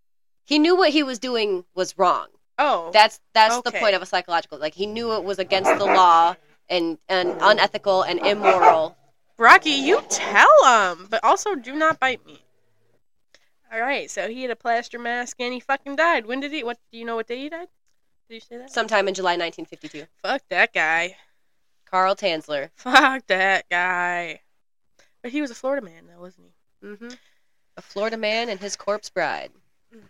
He 0.44 0.58
knew 0.60 0.76
what 0.76 0.90
he 0.92 1.04
was 1.04 1.20
doing 1.20 1.64
was 1.76 1.98
wrong. 1.98 2.28
Oh. 2.58 2.90
That's 2.92 3.20
that's 3.34 3.62
the 3.62 3.72
point 3.72 3.96
of 3.96 4.02
a 4.02 4.06
psychological. 4.06 4.58
Like 4.58 4.74
he 4.74 4.88
knew 4.88 5.14
it 5.14 5.24
was 5.24 5.38
against 5.40 5.72
the 5.78 5.86
law 5.86 6.36
and 6.70 6.98
and 7.08 7.36
unethical 7.40 8.02
and 8.02 8.20
immoral. 8.26 8.98
Rocky, 9.38 9.70
you 9.90 10.02
tell 10.10 10.58
him, 10.66 11.08
but 11.12 11.24
also 11.24 11.54
do 11.54 11.76
not 11.76 12.00
bite 12.00 12.26
me. 12.26 12.42
All 13.72 13.80
right, 13.82 14.10
so 14.10 14.28
he 14.30 14.42
had 14.42 14.50
a 14.52 14.56
plaster 14.56 14.98
mask 14.98 15.38
and 15.40 15.54
he 15.54 15.60
fucking 15.60 15.98
died. 15.98 16.26
When 16.26 16.40
did 16.40 16.52
he? 16.52 16.64
What 16.64 16.80
do 16.92 16.98
you 16.98 17.06
know? 17.06 17.18
What 17.18 17.28
day 17.28 17.38
he 17.42 17.50
died? 17.50 17.68
Did 18.30 18.36
you 18.36 18.40
say 18.42 18.58
that? 18.58 18.72
Sometime 18.72 19.08
in 19.08 19.14
July 19.14 19.34
1952. 19.38 20.06
Fuck 20.24 20.42
that 20.50 20.74
guy. 20.74 21.18
Carl 21.90 22.16
Tanzler. 22.16 22.70
Fuck 22.76 23.28
that 23.28 23.70
guy. 23.70 24.42
But 25.22 25.32
he 25.32 25.42
was 25.42 25.52
a 25.52 25.56
Florida 25.56 25.86
man, 25.86 26.08
though, 26.08 26.22
wasn't 26.22 26.48
he? 26.48 26.88
Mm-hmm. 26.88 27.10
A 27.78 27.82
Florida 27.82 28.18
man 28.18 28.50
and 28.50 28.60
his 28.60 28.76
corpse 28.76 29.10
bride. 29.10 29.52
Have 29.92 30.02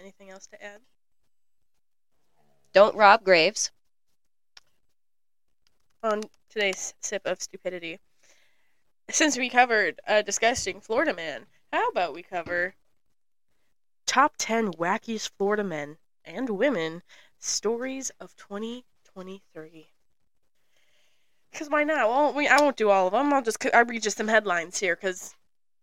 anything 0.00 0.30
else 0.30 0.46
to 0.48 0.62
add? 0.62 0.80
Don't 2.72 2.96
rob 2.96 3.24
graves. 3.24 3.70
on 6.02 6.22
today's 6.48 6.94
sip 7.00 7.22
of 7.24 7.42
stupidity. 7.42 7.98
Since 9.10 9.38
we 9.38 9.48
covered 9.48 10.00
a 10.06 10.22
disgusting 10.22 10.80
Florida 10.80 11.14
man, 11.14 11.46
how 11.72 11.88
about 11.88 12.14
we 12.14 12.22
cover 12.22 12.74
top 14.06 14.34
10 14.38 14.72
wackiest 14.72 15.30
Florida 15.36 15.64
men 15.64 15.96
and 16.24 16.50
women 16.50 17.02
stories 17.38 18.10
of 18.20 18.36
2023? 18.36 19.88
Because 21.50 21.70
why 21.70 21.84
not? 21.84 22.08
Well, 22.08 22.32
we, 22.34 22.46
I 22.46 22.60
won't 22.60 22.76
do 22.76 22.90
all 22.90 23.06
of 23.06 23.12
them. 23.12 23.32
I'll 23.32 23.42
just 23.42 23.64
I 23.74 23.80
read 23.80 24.02
just 24.02 24.16
some 24.18 24.28
headlines 24.28 24.78
here 24.78 24.96
because 24.96 25.34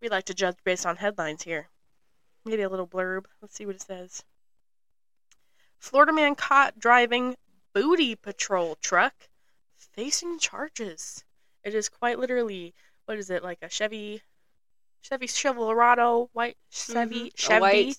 we 0.02 0.10
like 0.10 0.26
to 0.26 0.34
judge 0.34 0.58
based 0.64 0.86
on 0.86 0.98
headlines 0.98 1.44
here. 1.44 1.70
Maybe 2.46 2.62
a 2.62 2.70
little 2.70 2.88
blurb. 2.88 3.26
Let's 3.42 3.56
see 3.56 3.66
what 3.66 3.76
it 3.76 3.82
says. 3.82 4.24
Florida 5.80 6.14
man 6.14 6.36
caught 6.36 6.80
driving 6.80 7.36
booty 7.74 8.16
patrol 8.16 8.76
truck 8.82 9.14
facing 9.76 10.40
charges. 10.40 11.24
It 11.64 11.74
is 11.74 11.90
quite 11.90 12.20
literally 12.20 12.74
what 13.06 13.18
is 13.18 13.30
it 13.30 13.44
like 13.44 13.60
a 13.62 13.70
Chevy, 13.70 14.22
Chevy 15.02 15.28
Silverado, 15.28 16.30
white 16.34 16.58
Chevy 16.70 17.30
Mhm. 17.32 17.36
Chevy 17.36 17.60
white- 17.62 17.98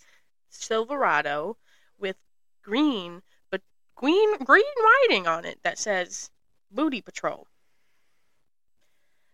Silverado 0.48 1.56
with 1.98 2.16
green, 2.62 3.22
green 3.96 4.36
green 4.44 4.64
writing 4.84 5.26
on 5.26 5.44
it 5.44 5.58
that 5.62 5.78
says 5.78 6.30
Booty 6.70 7.00
Patrol. 7.00 7.46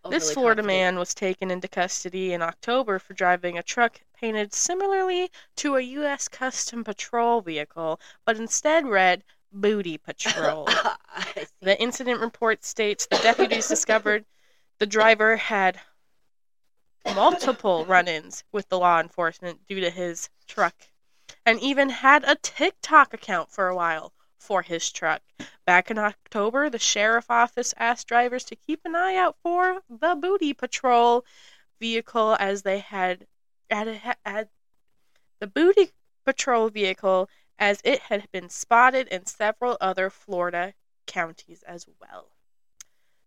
This 0.09 0.33
Florida 0.33 0.63
man 0.63 0.97
was 0.97 1.13
taken 1.13 1.49
into 1.49 1.67
custody 1.67 2.33
in 2.33 2.41
October 2.41 2.99
for 2.99 3.13
driving 3.13 3.57
a 3.57 3.63
truck 3.63 4.01
painted 4.13 4.53
similarly 4.53 5.31
to 5.57 5.75
a 5.75 5.81
U.S. 5.81 6.27
Custom 6.27 6.83
Patrol 6.83 7.39
vehicle, 7.39 8.01
but 8.25 8.35
instead 8.35 8.85
read 8.85 9.23
Booty 9.51 9.97
Patrol. 9.97 10.67
The 11.61 11.79
incident 11.81 12.19
report 12.19 12.65
states 12.65 13.05
the 13.05 13.17
deputies 13.17 13.67
discovered 13.67 14.25
the 14.79 14.85
driver 14.85 15.37
had 15.37 15.79
multiple 17.15 17.85
run 17.85 18.07
ins 18.07 18.43
with 18.51 18.67
the 18.67 18.77
law 18.77 18.99
enforcement 18.99 19.65
due 19.67 19.79
to 19.79 19.89
his 19.89 20.29
truck 20.47 20.75
and 21.45 21.59
even 21.61 21.89
had 21.89 22.23
a 22.25 22.35
TikTok 22.35 23.13
account 23.13 23.51
for 23.51 23.67
a 23.67 23.75
while 23.75 24.13
for 24.43 24.61
his 24.61 24.91
truck. 24.91 25.21
Back 25.65 25.89
in 25.89 25.97
October, 25.97 26.69
the 26.69 26.77
sheriff 26.77 27.31
office 27.31 27.73
asked 27.77 28.07
drivers 28.07 28.43
to 28.45 28.57
keep 28.57 28.81
an 28.83 28.95
eye 28.95 29.15
out 29.15 29.37
for 29.41 29.81
the 29.89 30.15
booty 30.15 30.53
patrol 30.53 31.25
vehicle 31.79 32.35
as 32.39 32.63
they 32.63 32.79
had 32.79 33.25
at, 33.69 34.17
at 34.25 34.49
the 35.39 35.47
booty 35.47 35.91
patrol 36.25 36.69
vehicle 36.69 37.29
as 37.57 37.79
it 37.85 37.99
had 38.01 38.29
been 38.31 38.49
spotted 38.49 39.07
in 39.07 39.25
several 39.25 39.77
other 39.79 40.09
Florida 40.09 40.73
counties 41.05 41.63
as 41.63 41.87
well. 42.01 42.27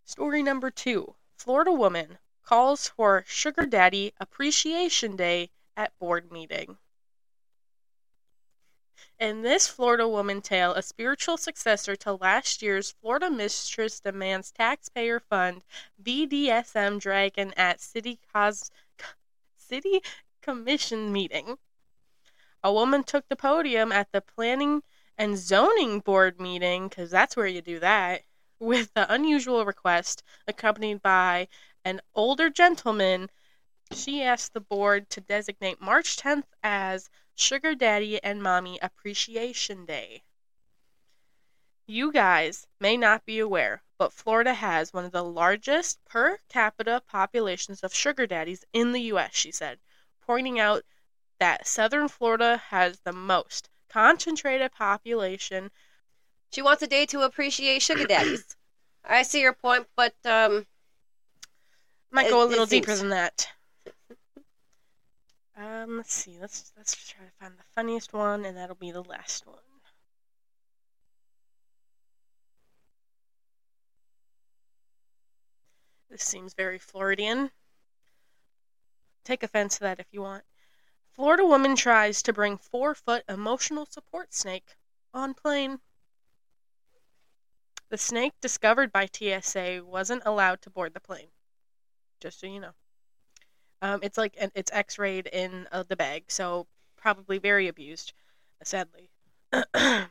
Story 0.04 0.42
number 0.42 0.70
two 0.70 1.14
Florida 1.36 1.72
woman 1.72 2.18
calls 2.44 2.88
for 2.88 3.24
Sugar 3.26 3.64
Daddy 3.64 4.12
Appreciation 4.20 5.16
Day 5.16 5.50
at 5.76 5.98
board 5.98 6.30
meeting. 6.30 6.78
In 9.18 9.40
this 9.40 9.66
Florida 9.66 10.06
woman 10.06 10.42
tale, 10.42 10.74
a 10.74 10.82
spiritual 10.82 11.38
successor 11.38 11.96
to 11.96 12.12
last 12.12 12.60
year's 12.60 12.90
Florida 12.90 13.30
mistress 13.30 13.98
demands 13.98 14.52
taxpayer 14.52 15.20
fund 15.20 15.62
BDSM 16.02 17.00
dragon 17.00 17.54
at 17.56 17.80
city 17.80 18.20
cos- 18.30 18.70
city 19.56 20.02
commission 20.42 21.10
meeting. 21.10 21.56
A 22.62 22.70
woman 22.70 23.04
took 23.04 23.26
the 23.30 23.36
podium 23.36 23.90
at 23.90 24.12
the 24.12 24.20
planning 24.20 24.82
and 25.16 25.38
zoning 25.38 26.00
board 26.00 26.38
meeting 26.38 26.88
because 26.88 27.10
that's 27.10 27.36
where 27.36 27.46
you 27.46 27.62
do 27.62 27.78
that 27.78 28.22
with 28.58 28.92
the 28.92 29.10
unusual 29.10 29.64
request 29.64 30.22
accompanied 30.46 31.00
by 31.00 31.48
an 31.86 32.02
older 32.14 32.50
gentleman. 32.50 33.30
She 33.92 34.22
asked 34.22 34.52
the 34.52 34.60
board 34.60 35.08
to 35.08 35.22
designate 35.22 35.80
March 35.80 36.18
10th 36.18 36.44
as 36.62 37.08
Sugar 37.36 37.74
Daddy 37.74 38.22
and 38.24 38.42
Mommy 38.42 38.78
Appreciation 38.80 39.84
Day. 39.84 40.22
You 41.86 42.10
guys 42.10 42.66
may 42.80 42.96
not 42.96 43.24
be 43.26 43.38
aware, 43.38 43.82
but 43.98 44.12
Florida 44.12 44.54
has 44.54 44.92
one 44.92 45.04
of 45.04 45.12
the 45.12 45.22
largest 45.22 46.02
per 46.06 46.38
capita 46.48 47.02
populations 47.06 47.80
of 47.82 47.94
sugar 47.94 48.26
daddies 48.26 48.64
in 48.72 48.92
the 48.92 49.02
U.S., 49.02 49.34
she 49.34 49.52
said, 49.52 49.78
pointing 50.20 50.58
out 50.58 50.82
that 51.38 51.66
southern 51.66 52.08
Florida 52.08 52.56
has 52.56 53.00
the 53.00 53.12
most 53.12 53.68
concentrated 53.88 54.72
population. 54.72 55.70
She 56.50 56.62
wants 56.62 56.82
a 56.82 56.86
day 56.86 57.04
to 57.06 57.20
appreciate 57.20 57.82
sugar 57.82 58.06
daddies. 58.06 58.56
I 59.04 59.22
see 59.22 59.42
your 59.42 59.52
point, 59.52 59.86
but 59.94 60.14
um, 60.24 60.66
Might 62.10 62.30
go 62.30 62.42
a 62.42 62.48
little 62.48 62.66
deeper 62.66 62.92
seems- 62.92 63.00
than 63.00 63.10
that. 63.10 63.48
Um, 65.56 65.96
let's 65.96 66.12
see. 66.12 66.38
Let's 66.38 66.72
let's 66.76 66.94
try 67.08 67.24
to 67.24 67.32
find 67.40 67.54
the 67.58 67.64
funniest 67.74 68.12
one, 68.12 68.44
and 68.44 68.56
that'll 68.56 68.76
be 68.76 68.90
the 68.90 69.02
last 69.02 69.46
one. 69.46 69.56
This 76.10 76.22
seems 76.22 76.54
very 76.54 76.78
Floridian. 76.78 77.50
Take 79.24 79.42
offense 79.42 79.74
to 79.74 79.80
that 79.80 79.98
if 80.00 80.06
you 80.12 80.22
want. 80.22 80.44
Florida 81.12 81.44
woman 81.44 81.74
tries 81.74 82.22
to 82.22 82.32
bring 82.32 82.58
four 82.58 82.94
foot 82.94 83.24
emotional 83.28 83.86
support 83.86 84.32
snake 84.32 84.76
on 85.12 85.34
plane. 85.34 85.80
The 87.88 87.98
snake 87.98 88.34
discovered 88.40 88.92
by 88.92 89.06
TSA 89.06 89.82
wasn't 89.84 90.22
allowed 90.24 90.62
to 90.62 90.70
board 90.70 90.94
the 90.94 91.00
plane. 91.00 91.28
Just 92.20 92.40
so 92.40 92.46
you 92.46 92.60
know. 92.60 92.74
Um, 93.82 94.00
it's 94.02 94.16
like 94.16 94.36
it's 94.54 94.72
X-rayed 94.72 95.26
in 95.26 95.68
uh, 95.70 95.84
the 95.86 95.96
bag, 95.96 96.24
so 96.28 96.66
probably 96.96 97.38
very 97.38 97.68
abused, 97.68 98.12
sadly. 98.62 99.10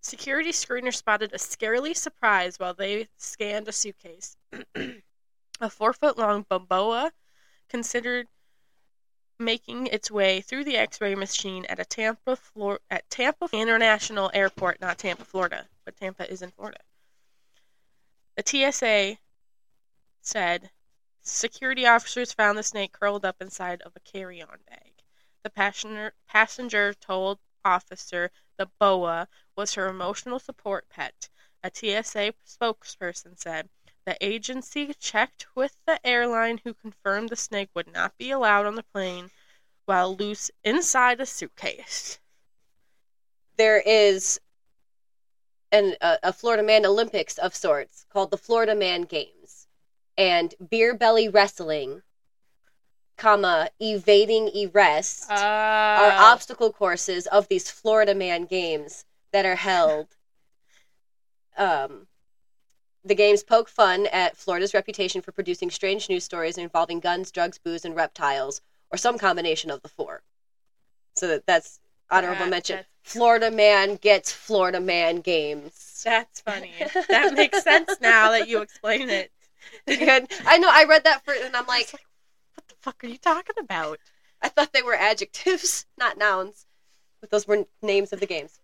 Security 0.00 0.50
screener 0.50 0.94
spotted 0.94 1.32
a 1.32 1.36
scarily 1.36 1.94
surprise 1.94 2.58
while 2.58 2.74
they 2.74 3.08
scanned 3.18 3.68
a 3.68 3.72
suitcase. 3.72 4.36
a 5.60 5.68
four-foot-long 5.68 6.46
bamboa 6.48 7.12
considered 7.68 8.26
making 9.38 9.86
its 9.86 10.10
way 10.10 10.40
through 10.40 10.64
the 10.64 10.76
X-ray 10.76 11.14
machine 11.14 11.64
at 11.66 11.78
a 11.78 11.84
Tampa, 11.84 12.38
at 12.90 13.08
Tampa 13.10 13.48
International 13.52 14.30
Airport, 14.34 14.80
not 14.80 14.98
Tampa, 14.98 15.24
Florida, 15.24 15.66
but 15.84 15.96
Tampa 15.96 16.30
is 16.30 16.42
in 16.42 16.50
Florida. 16.50 16.78
The 18.36 18.70
TSA 18.72 19.18
said 20.22 20.70
security 21.30 21.86
officers 21.86 22.32
found 22.32 22.58
the 22.58 22.62
snake 22.62 22.92
curled 22.92 23.24
up 23.24 23.40
inside 23.40 23.82
of 23.82 23.96
a 23.96 24.00
carry-on 24.00 24.58
bag. 24.68 25.02
The 25.42 25.50
passenger 25.50 26.14
passenger 26.26 26.94
told 26.94 27.38
officer 27.64 28.30
the 28.58 28.66
boa 28.78 29.28
was 29.56 29.74
her 29.74 29.88
emotional 29.88 30.38
support 30.38 30.88
pet. 30.88 31.28
A 31.62 31.70
TSA 31.72 32.34
spokesperson 32.46 33.38
said 33.38 33.68
the 34.04 34.16
agency 34.20 34.94
checked 34.94 35.46
with 35.54 35.76
the 35.86 36.04
airline 36.06 36.60
who 36.64 36.74
confirmed 36.74 37.30
the 37.30 37.36
snake 37.36 37.70
would 37.74 37.92
not 37.92 38.16
be 38.18 38.30
allowed 38.30 38.66
on 38.66 38.74
the 38.76 38.82
plane 38.82 39.30
while 39.86 40.16
loose 40.16 40.50
inside 40.64 41.20
a 41.20 41.26
suitcase. 41.26 42.18
there 43.56 43.80
is 43.80 44.40
an 45.72 45.94
a, 46.00 46.18
a 46.24 46.32
Florida 46.32 46.62
Man 46.62 46.86
Olympics 46.86 47.38
of 47.38 47.54
sorts 47.54 48.04
called 48.12 48.30
the 48.30 48.38
Florida 48.38 48.74
Man 48.74 49.02
Games, 49.02 49.59
and 50.20 50.54
beer 50.70 50.94
belly 50.94 51.28
wrestling, 51.28 52.02
comma 53.16 53.70
evading 53.80 54.50
arrest 54.74 55.30
Uh, 55.30 55.34
are 55.34 56.10
obstacle 56.32 56.72
courses 56.72 57.26
of 57.28 57.48
these 57.48 57.70
Florida 57.70 58.14
Man 58.14 58.44
Games 58.44 59.04
that 59.32 59.44
are 59.46 59.56
held. 59.56 60.08
Um, 61.56 62.06
the 63.04 63.14
games 63.14 63.42
poke 63.42 63.68
fun 63.68 64.06
at 64.12 64.36
Florida's 64.36 64.74
reputation 64.74 65.22
for 65.22 65.32
producing 65.32 65.70
strange 65.70 66.08
news 66.08 66.24
stories 66.24 66.58
involving 66.58 67.00
guns, 67.00 67.30
drugs, 67.30 67.58
booze, 67.58 67.84
and 67.84 67.96
reptiles, 67.96 68.60
or 68.90 68.98
some 68.98 69.18
combination 69.18 69.70
of 69.70 69.80
the 69.82 69.88
four. 69.88 70.22
So 71.14 71.26
that, 71.28 71.46
that's 71.46 71.80
honorable 72.10 72.44
That- 72.44 72.50
mention. 72.50 72.76
that's- 72.76 72.86
Florida 73.02 73.50
Man 73.50 73.96
gets 73.96 74.30
Florida 74.30 74.78
Man 74.80 75.22
Games. 75.22 76.02
That's 76.04 76.40
funny. 76.42 76.72
that 77.08 77.32
makes 77.34 77.62
sense 77.62 77.98
now 78.00 78.30
that 78.32 78.46
you 78.48 78.60
explain 78.60 79.08
it. 79.08 79.32
Good. 79.86 80.30
I 80.46 80.58
know. 80.58 80.68
I 80.70 80.84
read 80.84 81.04
that 81.04 81.24
first, 81.24 81.42
and 81.42 81.56
I'm 81.56 81.66
like, 81.66 81.92
What 82.54 82.68
the 82.68 82.74
fuck 82.80 83.02
are 83.04 83.08
you 83.08 83.18
talking 83.18 83.56
about? 83.58 83.98
I 84.42 84.48
thought 84.48 84.72
they 84.72 84.82
were 84.82 84.94
adjectives, 84.94 85.86
not 85.98 86.18
nouns. 86.18 86.66
But 87.20 87.30
those 87.30 87.46
were 87.46 87.66
names 87.82 88.12
of 88.12 88.20
the 88.20 88.26
games. 88.26 88.58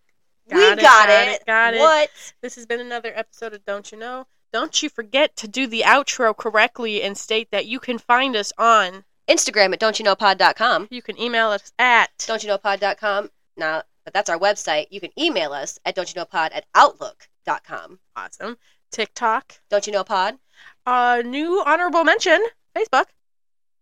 Got 0.48 0.56
we 0.56 0.62
it, 0.64 0.76
got, 0.80 1.08
got 1.08 1.10
it. 1.10 1.28
it, 1.28 1.46
got 1.46 1.74
it. 1.74 1.80
What? 1.80 2.10
This 2.40 2.54
has 2.54 2.66
been 2.66 2.80
another 2.80 3.12
episode 3.14 3.52
of 3.52 3.64
Don't 3.64 3.90
You 3.90 3.98
Know? 3.98 4.26
Don't 4.52 4.82
you 4.82 4.88
forget 4.88 5.36
to 5.36 5.48
do 5.48 5.66
the 5.66 5.82
outro 5.82 6.34
correctly 6.34 7.02
and 7.02 7.18
state 7.18 7.50
that 7.50 7.66
you 7.66 7.80
can 7.80 7.98
find 7.98 8.36
us 8.36 8.52
on. 8.56 9.04
Instagram 9.28 9.72
at 9.72 9.80
don'tyouknowpod.com. 9.80 10.88
You 10.90 11.02
can 11.02 11.20
email 11.20 11.48
us 11.48 11.72
at. 11.78 12.16
Don'tyouknowpod.com. 12.18 13.30
Now, 13.56 13.82
but 14.04 14.14
that's 14.14 14.30
our 14.30 14.38
website. 14.38 14.86
You 14.90 15.00
can 15.00 15.10
email 15.18 15.52
us 15.52 15.78
at 15.84 15.96
don'tyouknowpod 15.96 16.54
at 16.54 16.66
outlook.com. 16.74 17.98
Awesome. 18.14 18.56
TikTok. 18.92 19.60
Don't 19.68 19.86
you 19.86 19.92
know 19.92 20.04
pod? 20.04 20.38
Uh, 20.86 21.22
new 21.24 21.62
honorable 21.66 22.04
mention. 22.04 22.40
Facebook. 22.76 23.06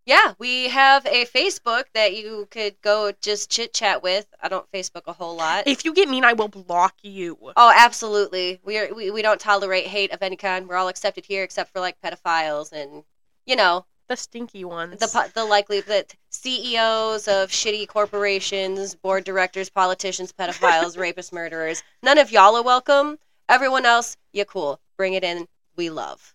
Yeah, 0.07 0.35
we 0.39 0.69
have 0.69 1.07
a 1.07 1.25
Facebook 1.25 1.85
that 1.95 2.15
you 2.15 2.47
could 2.51 2.79
go 2.83 3.13
just 3.23 3.51
chit 3.51 3.73
chat 3.73 4.03
with. 4.03 4.27
I 4.43 4.49
don't 4.49 4.71
Facebook 4.71 5.03
a 5.07 5.15
whole 5.15 5.35
lot. 5.35 5.67
If 5.67 5.85
you 5.85 5.95
get 5.95 6.09
mean, 6.11 6.25
I 6.25 6.35
will 6.35 6.49
block 6.49 6.95
you. 7.03 7.39
Oh, 7.57 7.73
absolutely. 7.75 8.61
We 8.65 8.79
are 8.79 8.93
we, 8.95 9.11
we 9.11 9.23
don't 9.23 9.41
tolerate 9.41 9.87
hate 9.87 10.13
of 10.13 10.23
any 10.23 10.37
kind. 10.37 10.69
We're 10.69 10.77
all 10.77 10.89
accepted 10.89 11.25
here 11.25 11.43
except 11.43 11.73
for 11.73 11.81
like 11.81 11.97
pedophiles 12.03 12.71
and 12.73 13.05
you 13.47 13.57
know, 13.57 13.87
The 14.09 14.17
stinky 14.17 14.65
ones. 14.65 15.01
the 15.01 15.31
the 15.35 15.45
likely 15.47 15.81
that 15.83 16.15
CEOs 16.29 17.27
of 17.27 17.49
shitty 17.51 17.89
corporations, 17.89 18.95
board 18.95 19.25
directors, 19.25 19.71
politicians, 19.71 20.33
pedophiles, 20.33 20.97
rapists, 21.05 21.33
murderers. 21.33 21.83
None 22.03 22.19
of 22.19 22.31
y'all 22.31 22.57
are 22.57 22.63
welcome. 22.63 23.19
Everyone 23.49 23.87
else, 23.87 24.19
you 24.35 24.45
cool. 24.45 24.81
Bring 24.99 25.15
it 25.15 25.25
in. 25.25 25.49
We 25.77 25.89
love. 25.89 26.35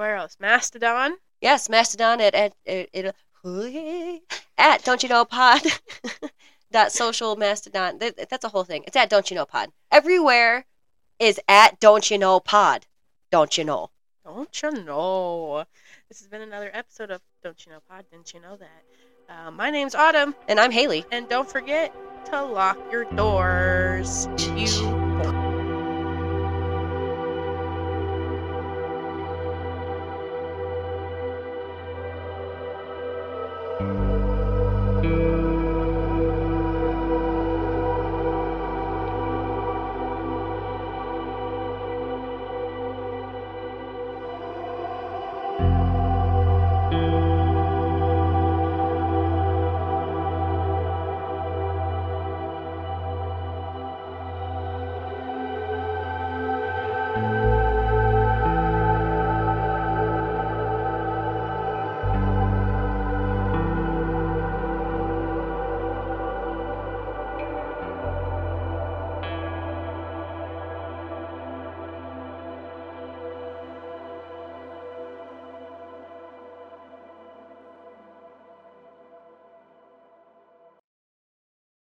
Where 0.00 0.16
else? 0.16 0.38
Mastodon. 0.40 1.16
Yes, 1.42 1.68
Mastodon 1.68 2.22
at 2.22 2.34
at, 2.34 2.54
at, 2.66 2.88
at, 4.56 4.82
don't 4.82 5.02
you 5.02 5.10
know 5.10 5.26
pod 5.26 5.60
dot 6.72 6.90
social 6.90 7.36
Mastodon. 7.36 7.98
That- 7.98 8.30
That's 8.30 8.46
a 8.46 8.48
whole 8.48 8.64
thing. 8.64 8.84
It's 8.86 8.96
at 8.96 9.10
don't 9.10 9.30
you 9.30 9.34
know 9.34 9.44
pod. 9.44 9.68
Everywhere 9.92 10.64
is 11.18 11.38
at 11.48 11.78
don't 11.80 12.10
you 12.10 12.16
know 12.16 12.40
pod. 12.40 12.86
Don't 13.30 13.58
you 13.58 13.64
know? 13.64 13.90
Don't 14.24 14.62
you 14.62 14.70
know? 14.84 15.64
This 16.08 16.20
has 16.20 16.28
been 16.28 16.40
another 16.40 16.70
episode 16.72 17.10
of 17.10 17.20
Don't 17.44 17.64
You 17.66 17.72
Know 17.72 17.78
Pod. 17.88 18.04
Didn't 18.10 18.32
you 18.32 18.40
know 18.40 18.56
that? 18.56 18.82
Uh, 19.46 19.50
my 19.50 19.70
name's 19.70 19.94
Autumn, 19.94 20.34
And 20.48 20.58
I'm 20.58 20.70
Haley. 20.70 21.04
and 21.12 21.28
don't 21.28 21.48
forget 21.48 21.94
to 22.26 22.42
lock 22.42 22.78
your 22.90 23.04
doors. 23.04 24.28
You. 24.56 25.49